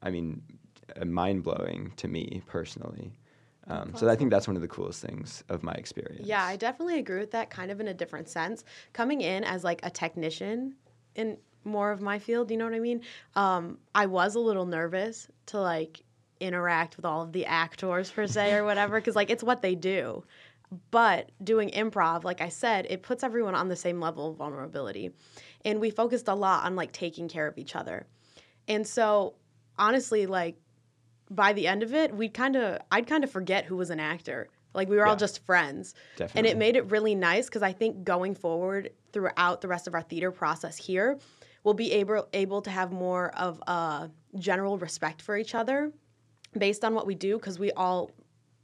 I 0.00 0.10
mean, 0.10 0.42
mind 1.04 1.42
blowing 1.42 1.92
to 1.96 2.06
me 2.06 2.42
personally. 2.46 3.18
Um, 3.66 3.78
awesome. 3.78 3.96
So 3.96 4.08
I 4.08 4.16
think 4.16 4.30
that's 4.30 4.46
one 4.46 4.56
of 4.56 4.62
the 4.62 4.68
coolest 4.68 5.00
things 5.02 5.42
of 5.48 5.62
my 5.62 5.72
experience. 5.72 6.26
Yeah, 6.26 6.44
I 6.44 6.56
definitely 6.56 6.98
agree 6.98 7.20
with 7.20 7.30
that, 7.30 7.50
kind 7.50 7.70
of 7.70 7.80
in 7.80 7.88
a 7.88 7.94
different 7.94 8.28
sense. 8.28 8.64
Coming 8.92 9.20
in 9.20 9.44
as 9.44 9.64
like 9.64 9.80
a 9.82 9.90
technician 9.90 10.76
in 11.14 11.38
more 11.64 11.90
of 11.90 12.00
my 12.00 12.18
field, 12.18 12.50
you 12.50 12.56
know 12.56 12.66
what 12.66 12.74
I 12.74 12.80
mean? 12.80 13.00
Um, 13.34 13.78
I 13.94 14.06
was 14.06 14.34
a 14.34 14.40
little 14.40 14.66
nervous 14.66 15.28
to 15.46 15.60
like 15.60 16.02
interact 16.40 16.96
with 16.96 17.06
all 17.06 17.22
of 17.22 17.32
the 17.32 17.46
actors 17.46 18.10
per 18.10 18.26
se 18.26 18.52
or 18.52 18.64
whatever, 18.64 19.00
because 19.00 19.16
like 19.16 19.30
it's 19.30 19.42
what 19.42 19.62
they 19.62 19.74
do. 19.74 20.24
But 20.90 21.30
doing 21.42 21.70
improv, 21.70 22.24
like 22.24 22.40
I 22.40 22.48
said, 22.48 22.86
it 22.90 23.02
puts 23.02 23.22
everyone 23.22 23.54
on 23.54 23.68
the 23.68 23.76
same 23.76 24.00
level 24.00 24.30
of 24.30 24.36
vulnerability. 24.36 25.12
And 25.64 25.80
we 25.80 25.90
focused 25.90 26.28
a 26.28 26.34
lot 26.34 26.64
on 26.64 26.76
like 26.76 26.92
taking 26.92 27.28
care 27.28 27.46
of 27.46 27.56
each 27.56 27.76
other. 27.76 28.06
And 28.68 28.86
so 28.86 29.34
honestly, 29.78 30.26
like 30.26 30.56
by 31.30 31.52
the 31.52 31.66
end 31.66 31.82
of 31.82 31.94
it, 31.94 32.14
we 32.14 32.28
kind 32.28 32.56
of 32.56 32.78
I'd 32.90 33.06
kind 33.06 33.24
of 33.24 33.30
forget 33.30 33.64
who 33.64 33.76
was 33.76 33.90
an 33.90 34.00
actor. 34.00 34.48
Like 34.74 34.88
we 34.88 34.96
were 34.96 35.04
yeah. 35.04 35.10
all 35.10 35.16
just 35.16 35.44
friends. 35.44 35.94
Definitely. 36.16 36.38
And 36.38 36.46
it 36.46 36.58
made 36.58 36.76
it 36.76 36.90
really 36.90 37.14
nice 37.14 37.46
because 37.46 37.62
I 37.62 37.72
think 37.72 38.04
going 38.04 38.34
forward 38.34 38.90
throughout 39.12 39.60
the 39.60 39.68
rest 39.68 39.86
of 39.86 39.94
our 39.94 40.02
theater 40.02 40.32
process 40.32 40.76
here, 40.76 41.18
we'll 41.62 41.74
be 41.74 41.92
able 41.92 42.28
able 42.32 42.62
to 42.62 42.70
have 42.70 42.92
more 42.92 43.30
of 43.36 43.60
a 43.66 44.10
general 44.38 44.78
respect 44.78 45.22
for 45.22 45.36
each 45.36 45.54
other 45.54 45.92
based 46.56 46.84
on 46.84 46.94
what 46.94 47.06
we 47.06 47.14
do 47.14 47.36
because 47.36 47.58
we 47.58 47.72
all 47.72 48.10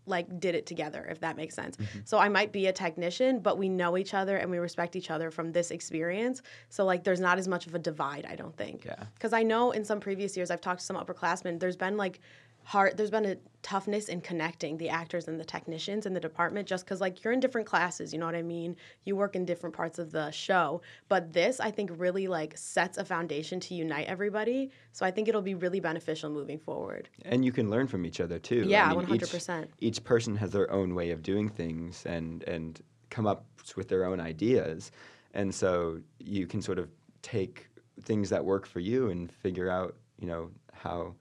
like 0.07 0.40
did 0.40 0.55
it 0.55 0.67
together 0.67 1.07
if 1.11 1.21
that 1.21 1.37
makes 1.37 1.55
sense 1.55 1.76
mm-hmm. 1.76 1.99
so 2.05 2.19
i 2.19 2.29
might 2.29 2.52
be 2.52 2.67
a 2.67 2.73
technician 2.73 3.38
but 3.38 3.59
we 3.59 3.69
know 3.69 3.97
each 3.97 4.14
other 4.14 4.37
and 4.38 4.50
we 4.50 4.59
respect 4.59 4.97
each 4.97 5.11
other 5.11 5.31
from 5.31 5.52
this 5.52 5.71
experience 5.71 6.43
so 6.69 6.85
like 6.85 7.05
there's 7.05 7.21
not 7.21 7.38
as 7.38 7.47
much 7.47 7.67
of 7.67 7.75
a 7.75 7.79
divide 7.79 8.26
i 8.29 8.35
don't 8.35 8.57
think 8.57 8.85
yeah 8.85 9.05
because 9.14 9.33
i 9.33 9.43
know 9.43 9.71
in 9.73 9.85
some 9.85 10.00
previous 10.00 10.37
years 10.37 10.50
i've 10.50 10.61
talked 10.61 10.81
to 10.81 10.87
some 10.87 10.96
upperclassmen 10.96 11.61
there's 11.61 11.77
been 11.77 11.96
like 11.96 12.20
hard 12.64 12.96
there's 12.96 13.11
been 13.11 13.27
a 13.27 13.37
toughness 13.62 14.09
in 14.09 14.20
connecting 14.20 14.79
the 14.79 14.88
actors 14.88 15.29
and 15.29 15.38
the 15.38 15.44
technicians 15.44 16.07
in 16.07 16.14
the 16.14 16.20
department 16.20 16.66
just 16.66 16.85
because 16.85 17.01
like 17.01 17.23
you're 17.23 17.33
in 17.33 17.40
different 17.40 17.66
classes 17.66 18.12
you 18.12 18.18
know 18.18 18.27
what 18.27 18.35
i 18.35 18.42
mean? 18.42 18.75
You 19.05 19.16
work 19.16 19.37
in 19.37 19.44
different 19.44 19.75
parts 19.75 19.99
of 19.99 20.12
the 20.12 20.31
show. 20.31 20.81
But 21.09 21.33
this 21.33 21.61
i 21.61 21.70
think 21.70 21.90
really 21.96 22.27
like 22.27 22.57
sets 22.57 22.96
a 22.99 23.05
foundation 23.05 23.61
to 23.61 23.75
unite 23.75 24.07
everybody. 24.07 24.70
So 24.92 25.05
i 25.05 25.11
think 25.11 25.29
it'll 25.29 25.42
be 25.42 25.55
really 25.55 25.81
beneficial 25.81 26.31
moving 26.31 26.59
forward. 26.59 27.09
And 27.25 27.44
you 27.44 27.53
can 27.53 27.70
learn 27.70 27.87
from 27.87 28.07
each 28.07 28.20
other 28.20 28.38
too. 28.38 28.64
Yeah 28.66 28.90
I 28.90 28.94
mean, 28.94 29.07
100% 29.07 29.64
each, 29.64 29.70
each 29.81 30.05
person 30.05 30.37
has 30.37 30.51
their 30.53 30.70
own 30.70 30.94
way 30.94 31.11
of 31.11 31.23
doing 31.23 31.49
things 31.49 32.05
and 32.07 32.42
and 32.44 32.81
come 33.11 33.27
up 33.27 33.44
with 33.77 33.88
their 33.88 34.05
own 34.05 34.20
ideas. 34.20 34.92
And 35.35 35.55
so 35.55 36.01
you 36.18 36.46
can 36.46 36.62
sort 36.62 36.79
of 36.79 36.88
take 37.23 37.68
things 38.03 38.31
that 38.31 38.44
work 38.44 38.66
for 38.66 38.81
you 38.81 39.11
and 39.11 39.31
figure 39.31 39.68
out 39.68 39.96
you 40.18 40.27
know 40.27 40.51
how 40.73 41.14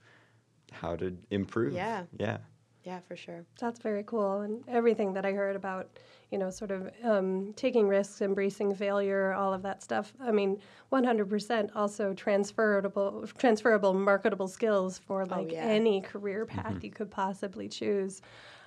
how 0.72 0.96
to 0.96 1.16
improve. 1.30 1.74
Yeah. 1.74 2.04
Yeah. 2.18 2.38
Yeah, 2.82 3.00
for 3.06 3.14
sure. 3.14 3.44
That's 3.60 3.78
very 3.78 4.02
cool. 4.04 4.40
And 4.40 4.64
everything 4.66 5.12
that 5.12 5.26
I 5.26 5.32
heard 5.32 5.54
about, 5.54 5.98
you 6.30 6.38
know, 6.38 6.48
sort 6.48 6.70
of 6.70 6.90
um, 7.04 7.52
taking 7.54 7.86
risks, 7.86 8.22
embracing 8.22 8.74
failure, 8.74 9.34
all 9.34 9.52
of 9.52 9.62
that 9.62 9.82
stuff. 9.82 10.14
I 10.20 10.30
mean, 10.30 10.58
100% 10.90 11.70
also 11.74 12.14
transferable, 12.14 13.26
transferable, 13.36 13.92
marketable 13.92 14.48
skills 14.48 14.98
for 14.98 15.22
oh, 15.22 15.26
like 15.26 15.48
oh, 15.50 15.52
yeah. 15.52 15.64
any 15.64 16.00
career 16.00 16.46
path 16.46 16.74
mm-hmm. 16.74 16.84
you 16.86 16.90
could 16.90 17.10
possibly 17.10 17.68
choose. 17.68 18.22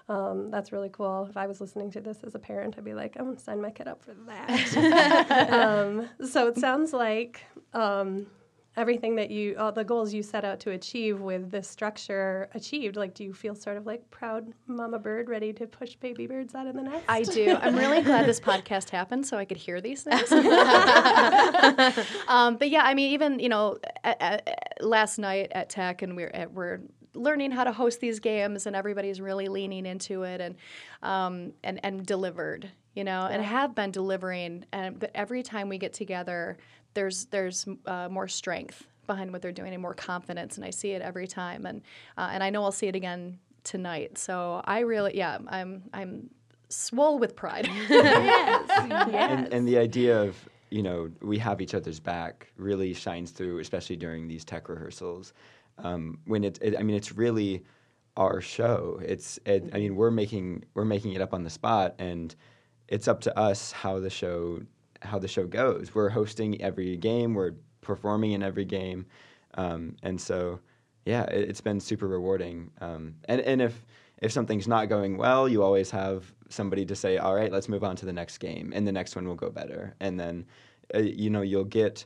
Um, 0.09 0.51
that's 0.51 0.71
really 0.71 0.89
cool. 0.89 1.25
If 1.29 1.37
I 1.37 1.47
was 1.47 1.59
listening 1.59 1.89
to 1.91 2.01
this 2.01 2.23
as 2.23 2.35
a 2.35 2.39
parent, 2.39 2.75
I'd 2.77 2.83
be 2.83 2.93
like, 2.93 3.15
I'm 3.17 3.25
going 3.25 3.37
to 3.37 3.43
sign 3.43 3.61
my 3.61 3.71
kid 3.71 3.87
up 3.87 4.03
for 4.03 4.13
that. 4.27 5.49
um, 5.51 6.09
so 6.27 6.47
it 6.47 6.57
sounds 6.57 6.93
like 6.93 7.41
um, 7.73 8.27
everything 8.75 9.15
that 9.15 9.29
you 9.29 9.55
all 9.57 9.71
the 9.71 9.83
goals 9.83 10.13
you 10.13 10.23
set 10.23 10.43
out 10.43 10.59
to 10.59 10.71
achieve 10.71 11.21
with 11.21 11.51
this 11.51 11.67
structure 11.67 12.49
achieved 12.55 12.95
like 12.95 13.13
do 13.13 13.23
you 13.23 13.33
feel 13.33 13.53
sort 13.53 13.77
of 13.77 13.85
like 13.85 14.09
proud 14.09 14.51
mama 14.67 14.97
bird 14.97 15.29
ready 15.29 15.53
to 15.53 15.67
push 15.67 15.95
baby 15.95 16.25
birds 16.25 16.55
out 16.55 16.65
of 16.65 16.75
the 16.75 16.81
nest? 16.81 17.03
I 17.07 17.21
do. 17.21 17.55
I'm 17.61 17.75
really 17.75 18.01
glad 18.01 18.25
this 18.25 18.39
podcast 18.39 18.89
happened 18.89 19.25
so 19.25 19.37
i 19.37 19.45
could 19.45 19.57
hear 19.57 19.81
these 19.81 20.03
things. 20.03 20.31
Um, 22.27 22.57
but 22.57 22.69
yeah 22.69 22.83
i 22.83 22.93
mean 22.93 23.13
even 23.13 23.39
you 23.39 23.49
know 23.49 23.77
at, 24.03 24.21
at, 24.21 24.77
last 24.81 25.17
night 25.17 25.51
at 25.53 25.69
tech 25.69 26.01
and 26.01 26.15
we're 26.15 26.31
at, 26.33 26.51
we're 26.51 26.79
learning 27.15 27.51
how 27.51 27.63
to 27.63 27.71
host 27.71 27.99
these 27.99 28.19
games 28.19 28.65
and 28.65 28.75
everybody's 28.75 29.21
really 29.21 29.47
leaning 29.47 29.85
into 29.85 30.23
it 30.23 30.41
and 30.41 30.55
um, 31.01 31.53
and 31.63 31.79
and 31.83 32.05
delivered 32.05 32.69
you 32.95 33.03
know 33.03 33.27
and 33.29 33.43
have 33.43 33.75
been 33.75 33.91
delivering 33.91 34.65
and 34.71 34.99
but 34.99 35.11
every 35.13 35.43
time 35.43 35.69
we 35.69 35.77
get 35.77 35.93
together 35.93 36.57
there's 36.93 37.25
there's 37.25 37.65
uh, 37.85 38.09
more 38.09 38.27
strength 38.27 38.87
behind 39.07 39.31
what 39.31 39.41
they're 39.41 39.51
doing 39.51 39.73
and 39.73 39.81
more 39.81 39.93
confidence, 39.93 40.55
and 40.55 40.65
I 40.65 40.69
see 40.69 40.91
it 40.91 41.01
every 41.01 41.27
time, 41.27 41.65
and 41.65 41.81
uh, 42.17 42.29
and 42.31 42.43
I 42.43 42.49
know 42.49 42.63
I'll 42.63 42.71
see 42.71 42.87
it 42.87 42.95
again 42.95 43.39
tonight. 43.63 44.17
So 44.17 44.61
I 44.65 44.79
really, 44.79 45.17
yeah, 45.17 45.37
I'm 45.47 45.83
I'm 45.93 46.29
swole 46.69 47.19
with 47.19 47.35
pride. 47.35 47.69
yes, 47.89 48.65
yes. 48.69 49.09
And, 49.13 49.53
and 49.53 49.67
the 49.67 49.77
idea 49.77 50.21
of 50.21 50.37
you 50.69 50.83
know 50.83 51.09
we 51.21 51.37
have 51.39 51.61
each 51.61 51.73
other's 51.73 51.99
back 51.99 52.51
really 52.57 52.93
shines 52.93 53.31
through, 53.31 53.59
especially 53.59 53.95
during 53.95 54.27
these 54.27 54.43
tech 54.43 54.69
rehearsals. 54.69 55.33
Um, 55.79 56.19
when 56.25 56.43
it, 56.43 56.59
it, 56.61 56.75
I 56.77 56.83
mean, 56.83 56.95
it's 56.95 57.13
really 57.13 57.63
our 58.15 58.41
show. 58.41 58.99
It's, 59.03 59.39
it, 59.45 59.71
I 59.73 59.79
mean, 59.79 59.95
we're 59.95 60.11
making 60.11 60.65
we're 60.73 60.85
making 60.85 61.13
it 61.13 61.21
up 61.21 61.33
on 61.33 61.43
the 61.43 61.49
spot, 61.49 61.95
and 61.99 62.35
it's 62.87 63.07
up 63.07 63.21
to 63.21 63.37
us 63.37 63.71
how 63.71 63.99
the 63.99 64.09
show 64.09 64.61
how 65.03 65.19
the 65.19 65.27
show 65.27 65.45
goes. 65.45 65.93
We're 65.93 66.09
hosting 66.09 66.61
every 66.61 66.97
game, 66.97 67.33
we're 67.33 67.53
performing 67.81 68.31
in 68.31 68.43
every 68.43 68.65
game, 68.65 69.05
um, 69.55 69.95
and 70.03 70.19
so 70.19 70.59
yeah, 71.05 71.23
it, 71.23 71.47
has 71.47 71.61
been 71.61 71.79
super 71.79 72.07
rewarding. 72.07 72.71
Um, 72.81 73.15
and 73.25 73.41
and 73.41 73.61
if 73.61 73.85
if 74.21 74.31
something's 74.31 74.67
not 74.67 74.89
going 74.89 75.17
well, 75.17 75.49
you 75.49 75.63
always 75.63 75.91
have 75.91 76.33
somebody 76.49 76.85
to 76.85 76.95
say, 76.95 77.17
all 77.17 77.35
right, 77.35 77.51
let's 77.51 77.67
move 77.67 77.83
on 77.83 77.95
to 77.97 78.05
the 78.05 78.13
next 78.13 78.37
game, 78.37 78.71
and 78.73 78.87
the 78.87 78.91
next 78.91 79.15
one 79.15 79.27
will 79.27 79.35
go 79.35 79.49
better, 79.49 79.95
and 79.99 80.19
then 80.19 80.45
uh, 80.95 80.99
you 80.99 81.29
know 81.29 81.41
you'll 81.41 81.63
get 81.65 82.05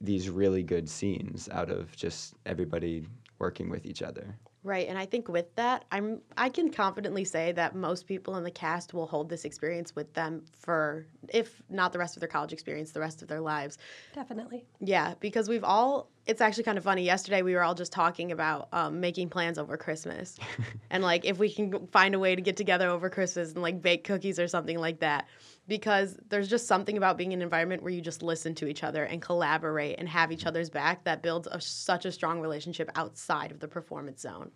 these 0.00 0.28
really 0.28 0.62
good 0.62 0.88
scenes 0.88 1.48
out 1.50 1.70
of 1.70 1.96
just 1.96 2.34
everybody 2.44 3.06
working 3.38 3.70
with 3.70 3.86
each 3.86 4.02
other. 4.02 4.36
Right, 4.66 4.88
and 4.88 4.98
I 4.98 5.06
think 5.06 5.28
with 5.28 5.54
that, 5.54 5.84
I'm 5.92 6.22
I 6.36 6.48
can 6.48 6.72
confidently 6.72 7.24
say 7.24 7.52
that 7.52 7.76
most 7.76 8.08
people 8.08 8.34
in 8.36 8.42
the 8.42 8.50
cast 8.50 8.92
will 8.92 9.06
hold 9.06 9.28
this 9.28 9.44
experience 9.44 9.94
with 9.94 10.12
them 10.14 10.42
for 10.58 11.06
if 11.28 11.62
not 11.70 11.92
the 11.92 12.00
rest 12.00 12.16
of 12.16 12.20
their 12.20 12.28
college 12.28 12.52
experience, 12.52 12.90
the 12.90 12.98
rest 12.98 13.22
of 13.22 13.28
their 13.28 13.40
lives. 13.40 13.78
Definitely. 14.12 14.66
Yeah, 14.80 15.14
because 15.20 15.48
we've 15.48 15.62
all 15.62 16.10
it's 16.26 16.40
actually 16.40 16.64
kind 16.64 16.76
of 16.76 16.84
funny. 16.84 17.04
Yesterday 17.04 17.42
we 17.42 17.54
were 17.54 17.62
all 17.62 17.74
just 17.74 17.92
talking 17.92 18.32
about 18.32 18.68
um, 18.72 19.00
making 19.00 19.28
plans 19.28 19.58
over 19.58 19.76
Christmas. 19.76 20.36
and 20.90 21.02
like 21.02 21.24
if 21.24 21.38
we 21.38 21.50
can 21.52 21.86
find 21.86 22.14
a 22.14 22.18
way 22.18 22.34
to 22.34 22.42
get 22.42 22.56
together 22.56 22.88
over 22.88 23.08
Christmas 23.08 23.52
and 23.52 23.62
like 23.62 23.80
bake 23.80 24.02
cookies 24.04 24.38
or 24.38 24.48
something 24.48 24.78
like 24.78 25.00
that 25.00 25.26
because 25.68 26.18
there's 26.28 26.48
just 26.48 26.66
something 26.66 26.96
about 26.96 27.16
being 27.16 27.32
in 27.32 27.40
an 27.40 27.42
environment 27.42 27.82
where 27.82 27.92
you 27.92 28.00
just 28.00 28.22
listen 28.22 28.54
to 28.56 28.66
each 28.66 28.82
other 28.82 29.04
and 29.04 29.22
collaborate 29.22 29.98
and 29.98 30.08
have 30.08 30.32
each 30.32 30.46
other's 30.46 30.68
back 30.70 31.04
that 31.04 31.22
builds 31.22 31.48
a, 31.50 31.60
such 31.60 32.04
a 32.04 32.12
strong 32.12 32.40
relationship 32.40 32.90
outside 32.96 33.50
of 33.50 33.60
the 33.60 33.68
performance 33.68 34.20
zone. 34.20 34.50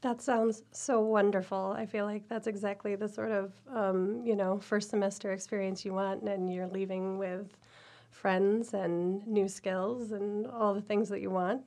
That 0.00 0.20
sounds 0.20 0.62
so 0.72 1.00
wonderful. 1.00 1.74
I 1.76 1.86
feel 1.86 2.06
like 2.06 2.28
that's 2.28 2.48
exactly 2.48 2.96
the 2.96 3.08
sort 3.08 3.30
of 3.30 3.52
um, 3.72 4.22
you 4.24 4.34
know 4.34 4.58
first 4.58 4.90
semester 4.90 5.30
experience 5.32 5.84
you 5.84 5.92
want, 5.92 6.22
and 6.22 6.52
you're 6.52 6.66
leaving 6.66 7.18
with 7.18 7.56
friends 8.12 8.74
and 8.74 9.26
new 9.26 9.48
skills 9.48 10.12
and 10.12 10.46
all 10.46 10.74
the 10.74 10.80
things 10.80 11.08
that 11.08 11.20
you 11.20 11.30
want. 11.30 11.62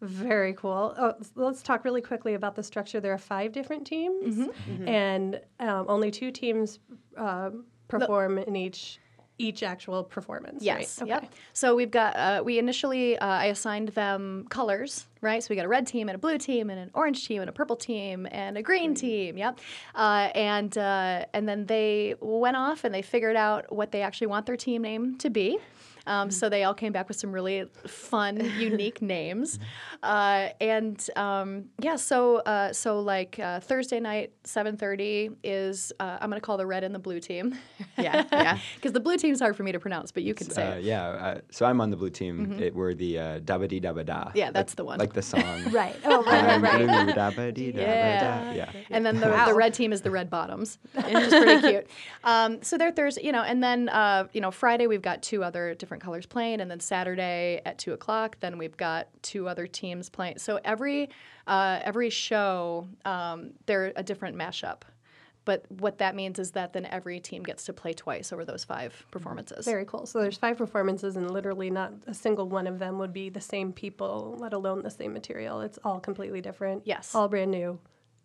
Very 0.00 0.52
cool. 0.54 0.94
Oh, 0.96 1.14
let's 1.34 1.60
talk 1.62 1.84
really 1.84 2.00
quickly 2.00 2.34
about 2.34 2.54
the 2.54 2.62
structure. 2.62 3.00
There 3.00 3.12
are 3.12 3.18
five 3.18 3.50
different 3.50 3.84
teams, 3.84 4.48
and 4.86 5.40
um, 5.58 5.86
only 5.88 6.12
two 6.12 6.30
teams 6.30 6.78
uh, 7.16 7.50
perform 7.88 8.38
in 8.38 8.54
each 8.54 9.00
each 9.38 9.62
actual 9.62 10.04
performance. 10.04 10.62
Yes. 10.62 11.00
Right? 11.00 11.08
Yep. 11.08 11.32
So 11.52 11.74
we've 11.74 11.90
got 11.90 12.16
uh, 12.16 12.42
we 12.44 12.58
initially 12.58 13.16
uh, 13.18 13.26
I 13.26 13.46
assigned 13.46 13.88
them 13.90 14.46
colors, 14.50 15.06
right? 15.20 15.42
So 15.42 15.48
we 15.50 15.56
got 15.56 15.64
a 15.64 15.68
red 15.68 15.86
team 15.86 16.08
and 16.08 16.16
a 16.16 16.18
blue 16.18 16.38
team 16.38 16.70
and 16.70 16.78
an 16.78 16.90
orange 16.94 17.26
team 17.26 17.40
and 17.40 17.48
a 17.48 17.52
purple 17.52 17.76
team 17.76 18.26
and 18.30 18.58
a 18.58 18.62
green 18.62 18.94
team. 18.94 19.38
Yep. 19.38 19.60
Uh, 19.94 20.30
and 20.34 20.76
uh, 20.76 21.24
and 21.32 21.48
then 21.48 21.66
they 21.66 22.14
went 22.20 22.56
off 22.56 22.84
and 22.84 22.94
they 22.94 23.02
figured 23.02 23.36
out 23.36 23.72
what 23.72 23.92
they 23.92 24.02
actually 24.02 24.26
want 24.26 24.46
their 24.46 24.56
team 24.56 24.82
name 24.82 25.16
to 25.18 25.30
be. 25.30 25.58
Um, 26.08 26.30
so 26.30 26.48
they 26.48 26.64
all 26.64 26.74
came 26.74 26.92
back 26.92 27.06
with 27.08 27.16
some 27.18 27.30
really 27.32 27.66
fun, 27.86 28.36
unique 28.58 29.00
names, 29.02 29.58
uh, 30.02 30.48
and 30.60 30.98
um, 31.16 31.66
yeah. 31.80 31.96
So 31.96 32.38
uh, 32.38 32.72
so 32.72 33.00
like 33.00 33.38
uh, 33.38 33.60
Thursday 33.60 34.00
night, 34.00 34.32
seven 34.44 34.76
thirty 34.76 35.30
is 35.44 35.92
uh, 36.00 36.18
I'm 36.20 36.30
going 36.30 36.40
to 36.40 36.44
call 36.44 36.56
the 36.56 36.66
red 36.66 36.82
and 36.84 36.94
the 36.94 36.98
blue 36.98 37.20
team. 37.20 37.56
Yeah, 37.96 38.24
yeah. 38.32 38.58
Because 38.76 38.92
the 38.92 39.00
blue 39.00 39.16
team's 39.16 39.40
hard 39.40 39.54
for 39.56 39.62
me 39.62 39.72
to 39.72 39.78
pronounce, 39.80 40.10
but 40.12 40.22
you 40.22 40.34
can 40.34 40.50
say 40.50 40.66
Uh, 40.66 40.74
it. 40.76 40.84
yeah, 40.84 41.06
uh, 41.08 41.40
so 41.50 41.66
I'm 41.66 41.80
on 41.80 41.90
the 41.90 41.96
blue 41.96 42.10
team. 42.10 42.58
It, 42.60 42.74
we're 42.74 42.94
the 42.94 43.18
uh, 43.18 43.40
dabba 43.40 43.68
dee 43.68 43.80
dabba 43.80 44.04
da. 44.06 44.24
Mm-hmm. 44.24 44.38
Yeah, 44.38 44.50
that's 44.50 44.72
like, 44.72 44.76
the 44.76 44.84
one. 44.84 44.98
Like 44.98 45.12
the 45.12 45.22
song. 45.22 45.44
Right. 45.70 45.94
Oh, 46.04 46.22
right, 46.24 46.60
right, 46.62 46.86
right. 46.88 47.14
Dabba 47.14 47.52
dee 47.52 47.72
dabba 47.72 47.78
Yeah. 47.82 48.44
da. 48.44 48.52
Yeah. 48.52 48.70
And 48.90 49.04
then 49.04 49.20
the, 49.20 49.28
Wow. 49.28 49.46
the 49.46 49.54
red 49.54 49.74
team 49.74 49.92
is 49.92 50.00
the 50.02 50.10
red 50.10 50.30
bottoms, 50.30 50.78
which 50.94 51.04
is 51.06 51.34
pretty 51.34 51.60
cute. 51.68 51.86
Um, 52.24 52.62
so 52.62 52.78
they're 52.78 52.90
Thursday, 52.92 53.24
you 53.24 53.32
know, 53.32 53.42
and 53.42 53.62
then 53.62 53.88
uh, 53.90 54.26
you 54.32 54.40
know 54.40 54.50
Friday 54.50 54.86
we've 54.86 55.02
got 55.02 55.22
two 55.22 55.44
other 55.44 55.74
different 55.74 55.97
colors 56.00 56.26
playing, 56.26 56.60
and 56.60 56.70
then 56.70 56.80
Saturday 56.80 57.60
at 57.64 57.78
two 57.78 57.92
o'clock, 57.92 58.36
then 58.40 58.58
we've 58.58 58.76
got 58.76 59.08
two 59.22 59.48
other 59.48 59.66
teams 59.66 60.08
playing. 60.08 60.38
So 60.38 60.60
every 60.64 61.10
uh, 61.46 61.80
every 61.82 62.10
show 62.10 62.88
um, 63.04 63.52
they're 63.66 63.92
a 63.96 64.02
different 64.02 64.36
mashup. 64.36 64.82
But 65.44 65.64
what 65.70 65.96
that 65.96 66.14
means 66.14 66.38
is 66.38 66.50
that 66.50 66.74
then 66.74 66.84
every 66.84 67.20
team 67.20 67.42
gets 67.42 67.64
to 67.64 67.72
play 67.72 67.94
twice 67.94 68.34
over 68.34 68.44
those 68.44 68.64
five 68.64 69.06
performances. 69.10 69.64
Very 69.64 69.86
cool. 69.86 70.04
So 70.04 70.20
there's 70.20 70.36
five 70.36 70.58
performances, 70.58 71.16
and 71.16 71.30
literally 71.30 71.70
not 71.70 71.94
a 72.06 72.12
single 72.12 72.46
one 72.46 72.66
of 72.66 72.78
them 72.78 72.98
would 72.98 73.14
be 73.14 73.30
the 73.30 73.40
same 73.40 73.72
people, 73.72 74.36
let 74.38 74.52
alone 74.52 74.82
the 74.82 74.90
same 74.90 75.14
material. 75.14 75.62
It's 75.62 75.78
all 75.84 76.00
completely 76.00 76.42
different. 76.42 76.82
Yes. 76.84 77.14
All 77.14 77.28
brand 77.28 77.50
new. 77.50 77.78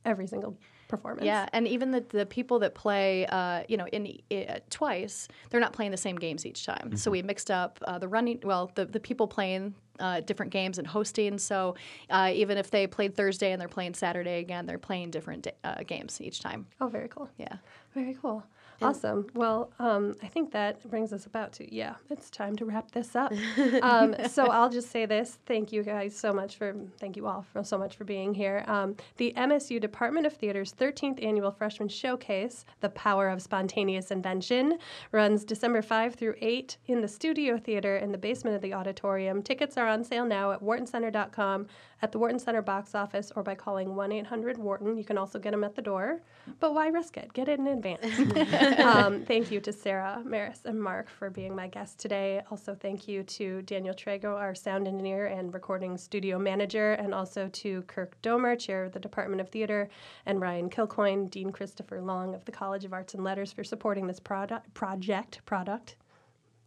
Every 0.03 0.27
single 0.27 0.57
performance. 0.87 1.25
Yeah, 1.25 1.47
and 1.53 1.67
even 1.67 1.91
the, 1.91 2.01
the 2.09 2.25
people 2.25 2.59
that 2.59 2.75
play, 2.75 3.25
uh, 3.27 3.63
you 3.67 3.77
know, 3.77 3.87
in 3.87 4.19
uh, 4.31 4.59
twice, 4.69 5.27
they're 5.49 5.59
not 5.59 5.73
playing 5.73 5.91
the 5.91 5.97
same 5.97 6.17
games 6.17 6.45
each 6.45 6.65
time. 6.65 6.95
So 6.95 7.11
we 7.11 7.21
mixed 7.21 7.49
up 7.49 7.79
uh, 7.87 7.97
the 7.99 8.07
running, 8.07 8.39
well, 8.43 8.71
the, 8.75 8.85
the 8.85 8.99
people 8.99 9.27
playing 9.27 9.75
uh, 9.99 10.21
different 10.21 10.51
games 10.51 10.77
and 10.77 10.87
hosting. 10.87 11.37
So 11.37 11.75
uh, 12.09 12.31
even 12.33 12.57
if 12.57 12.71
they 12.71 12.87
played 12.87 13.15
Thursday 13.15 13.51
and 13.51 13.61
they're 13.61 13.67
playing 13.67 13.93
Saturday 13.93 14.39
again, 14.39 14.65
they're 14.65 14.77
playing 14.77 15.11
different 15.11 15.47
uh, 15.63 15.83
games 15.85 16.19
each 16.21 16.39
time. 16.39 16.65
Oh, 16.81 16.87
very 16.87 17.07
cool. 17.07 17.29
Yeah. 17.37 17.57
Very 17.93 18.17
cool. 18.21 18.43
Awesome. 18.83 19.27
Well, 19.33 19.71
um, 19.79 20.15
I 20.21 20.27
think 20.27 20.51
that 20.51 20.87
brings 20.89 21.13
us 21.13 21.25
about 21.25 21.53
to, 21.53 21.73
yeah, 21.73 21.95
it's 22.09 22.29
time 22.29 22.55
to 22.57 22.65
wrap 22.65 22.91
this 22.91 23.15
up. 23.15 23.33
um, 23.81 24.15
so 24.29 24.47
I'll 24.47 24.69
just 24.69 24.91
say 24.91 25.05
this. 25.05 25.39
Thank 25.45 25.71
you 25.71 25.83
guys 25.83 26.15
so 26.15 26.33
much 26.33 26.57
for, 26.57 26.75
thank 26.99 27.15
you 27.15 27.27
all 27.27 27.45
for, 27.53 27.63
so 27.63 27.77
much 27.77 27.95
for 27.95 28.03
being 28.03 28.33
here. 28.33 28.63
Um, 28.67 28.95
the 29.17 29.33
MSU 29.37 29.79
Department 29.79 30.25
of 30.25 30.33
Theater's 30.33 30.73
13th 30.73 31.23
Annual 31.23 31.51
Freshman 31.51 31.89
Showcase, 31.89 32.65
The 32.81 32.89
Power 32.89 33.29
of 33.29 33.41
Spontaneous 33.41 34.11
Invention, 34.11 34.77
runs 35.11 35.43
December 35.43 35.81
5 35.81 36.15
through 36.15 36.35
8 36.41 36.77
in 36.87 37.01
the 37.01 37.07
Studio 37.07 37.57
Theater 37.57 37.97
in 37.97 38.11
the 38.11 38.17
basement 38.17 38.55
of 38.55 38.61
the 38.61 38.73
auditorium. 38.73 39.41
Tickets 39.41 39.77
are 39.77 39.87
on 39.87 40.03
sale 40.03 40.25
now 40.25 40.51
at 40.51 40.61
whartoncenter.com, 40.61 41.67
at 42.03 42.11
the 42.11 42.19
Wharton 42.19 42.37
Center 42.37 42.61
box 42.61 42.95
office, 42.95 43.31
or 43.33 43.43
by 43.43 43.55
calling 43.55 43.95
1 43.95 44.11
800 44.11 44.57
Wharton. 44.57 44.97
You 44.97 45.05
can 45.05 45.17
also 45.17 45.39
get 45.39 45.51
them 45.51 45.63
at 45.63 45.73
the 45.73 45.81
door. 45.81 46.21
But 46.59 46.73
why 46.73 46.89
risk 46.89 47.15
it? 47.15 47.31
Get 47.31 47.47
it 47.47 47.59
in 47.59 47.67
advance. 47.67 48.05
um, 48.79 49.23
thank 49.23 49.49
you 49.49 49.61
to 49.61 49.71
Sarah, 49.71 50.21
Maris, 50.25 50.59
and 50.65 50.83
Mark 50.83 51.09
for 51.09 51.29
being 51.29 51.55
my 51.55 51.69
guests 51.69 51.95
today. 51.95 52.41
Also, 52.51 52.75
thank 52.75 53.07
you 53.07 53.23
to 53.23 53.61
Daniel 53.61 53.95
Trago, 53.95 54.35
our 54.35 54.53
sound 54.53 54.85
engineer 54.85 55.27
and 55.27 55.53
recording 55.53 55.97
studio 55.97 56.37
manager, 56.37 56.91
and 56.93 57.13
also 57.13 57.47
to 57.47 57.83
Kirk 57.83 58.21
Domer, 58.21 58.59
chair 58.59 58.83
of 58.83 58.91
the 58.91 58.99
Department 58.99 59.39
of 59.39 59.47
Theater, 59.47 59.87
and 60.25 60.41
Ryan 60.41 60.69
Kilcoyne, 60.69 61.31
Dean 61.31 61.53
Christopher 61.53 62.01
Long 62.01 62.35
of 62.35 62.43
the 62.43 62.51
College 62.51 62.83
of 62.83 62.91
Arts 62.91 63.13
and 63.13 63.23
Letters 63.23 63.53
for 63.53 63.63
supporting 63.63 64.07
this 64.07 64.19
product, 64.19 64.73
project 64.73 65.39
product. 65.45 65.95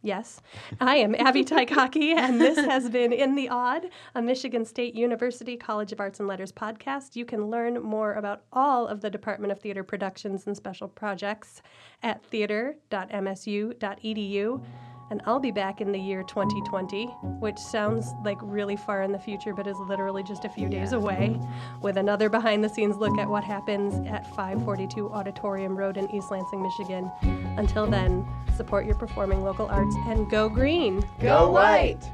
Yes, 0.03 0.41
I 0.79 0.97
am 0.97 1.15
Abby 1.15 1.43
Taikaki, 1.43 2.15
and 2.15 2.39
this 2.39 2.57
has 2.57 2.87
been 2.89 3.11
In 3.11 3.35
the 3.35 3.49
Aud, 3.49 3.87
a 4.13 4.21
Michigan 4.21 4.63
State 4.63 4.93
University 4.93 5.57
College 5.57 5.91
of 5.91 5.99
Arts 5.99 6.19
and 6.19 6.27
Letters 6.27 6.51
podcast. 6.51 7.15
You 7.15 7.25
can 7.25 7.49
learn 7.49 7.81
more 7.81 8.13
about 8.13 8.43
all 8.53 8.87
of 8.87 9.01
the 9.01 9.09
Department 9.09 9.51
of 9.51 9.59
Theater 9.59 9.83
productions 9.83 10.45
and 10.45 10.55
special 10.55 10.87
projects 10.87 11.63
at 12.03 12.23
theater.msu.edu. 12.23 14.63
And 15.09 15.21
I'll 15.25 15.39
be 15.39 15.51
back 15.51 15.79
in 15.79 15.91
the 15.91 15.99
year 15.99 16.21
2020, 16.21 17.05
which 17.39 17.57
sounds 17.57 18.13
like 18.23 18.37
really 18.41 18.75
far 18.75 19.03
in 19.03 19.11
the 19.11 19.19
future, 19.19 19.53
but 19.53 19.65
is 19.65 19.77
literally 19.87 20.21
just 20.21 20.43
a 20.43 20.49
few 20.49 20.67
days 20.67 20.91
away, 20.91 21.39
with 21.81 21.97
another 21.97 22.29
behind 22.29 22.63
the 22.63 22.69
scenes 22.69 22.97
look 22.97 23.17
at 23.17 23.27
what 23.27 23.43
happens 23.43 24.05
at 24.07 24.27
542 24.35 25.09
Auditorium 25.11 25.77
Road 25.77 25.95
in 25.95 26.13
East 26.13 26.29
Lansing, 26.29 26.61
Michigan. 26.61 27.09
Until 27.57 27.87
then, 27.87 28.27
support 28.55 28.85
your 28.85 28.95
performing 28.95 29.43
local 29.43 29.67
arts 29.67 29.95
and 30.07 30.29
go 30.29 30.49
green! 30.49 31.07
Go 31.19 31.51
white! 31.51 32.11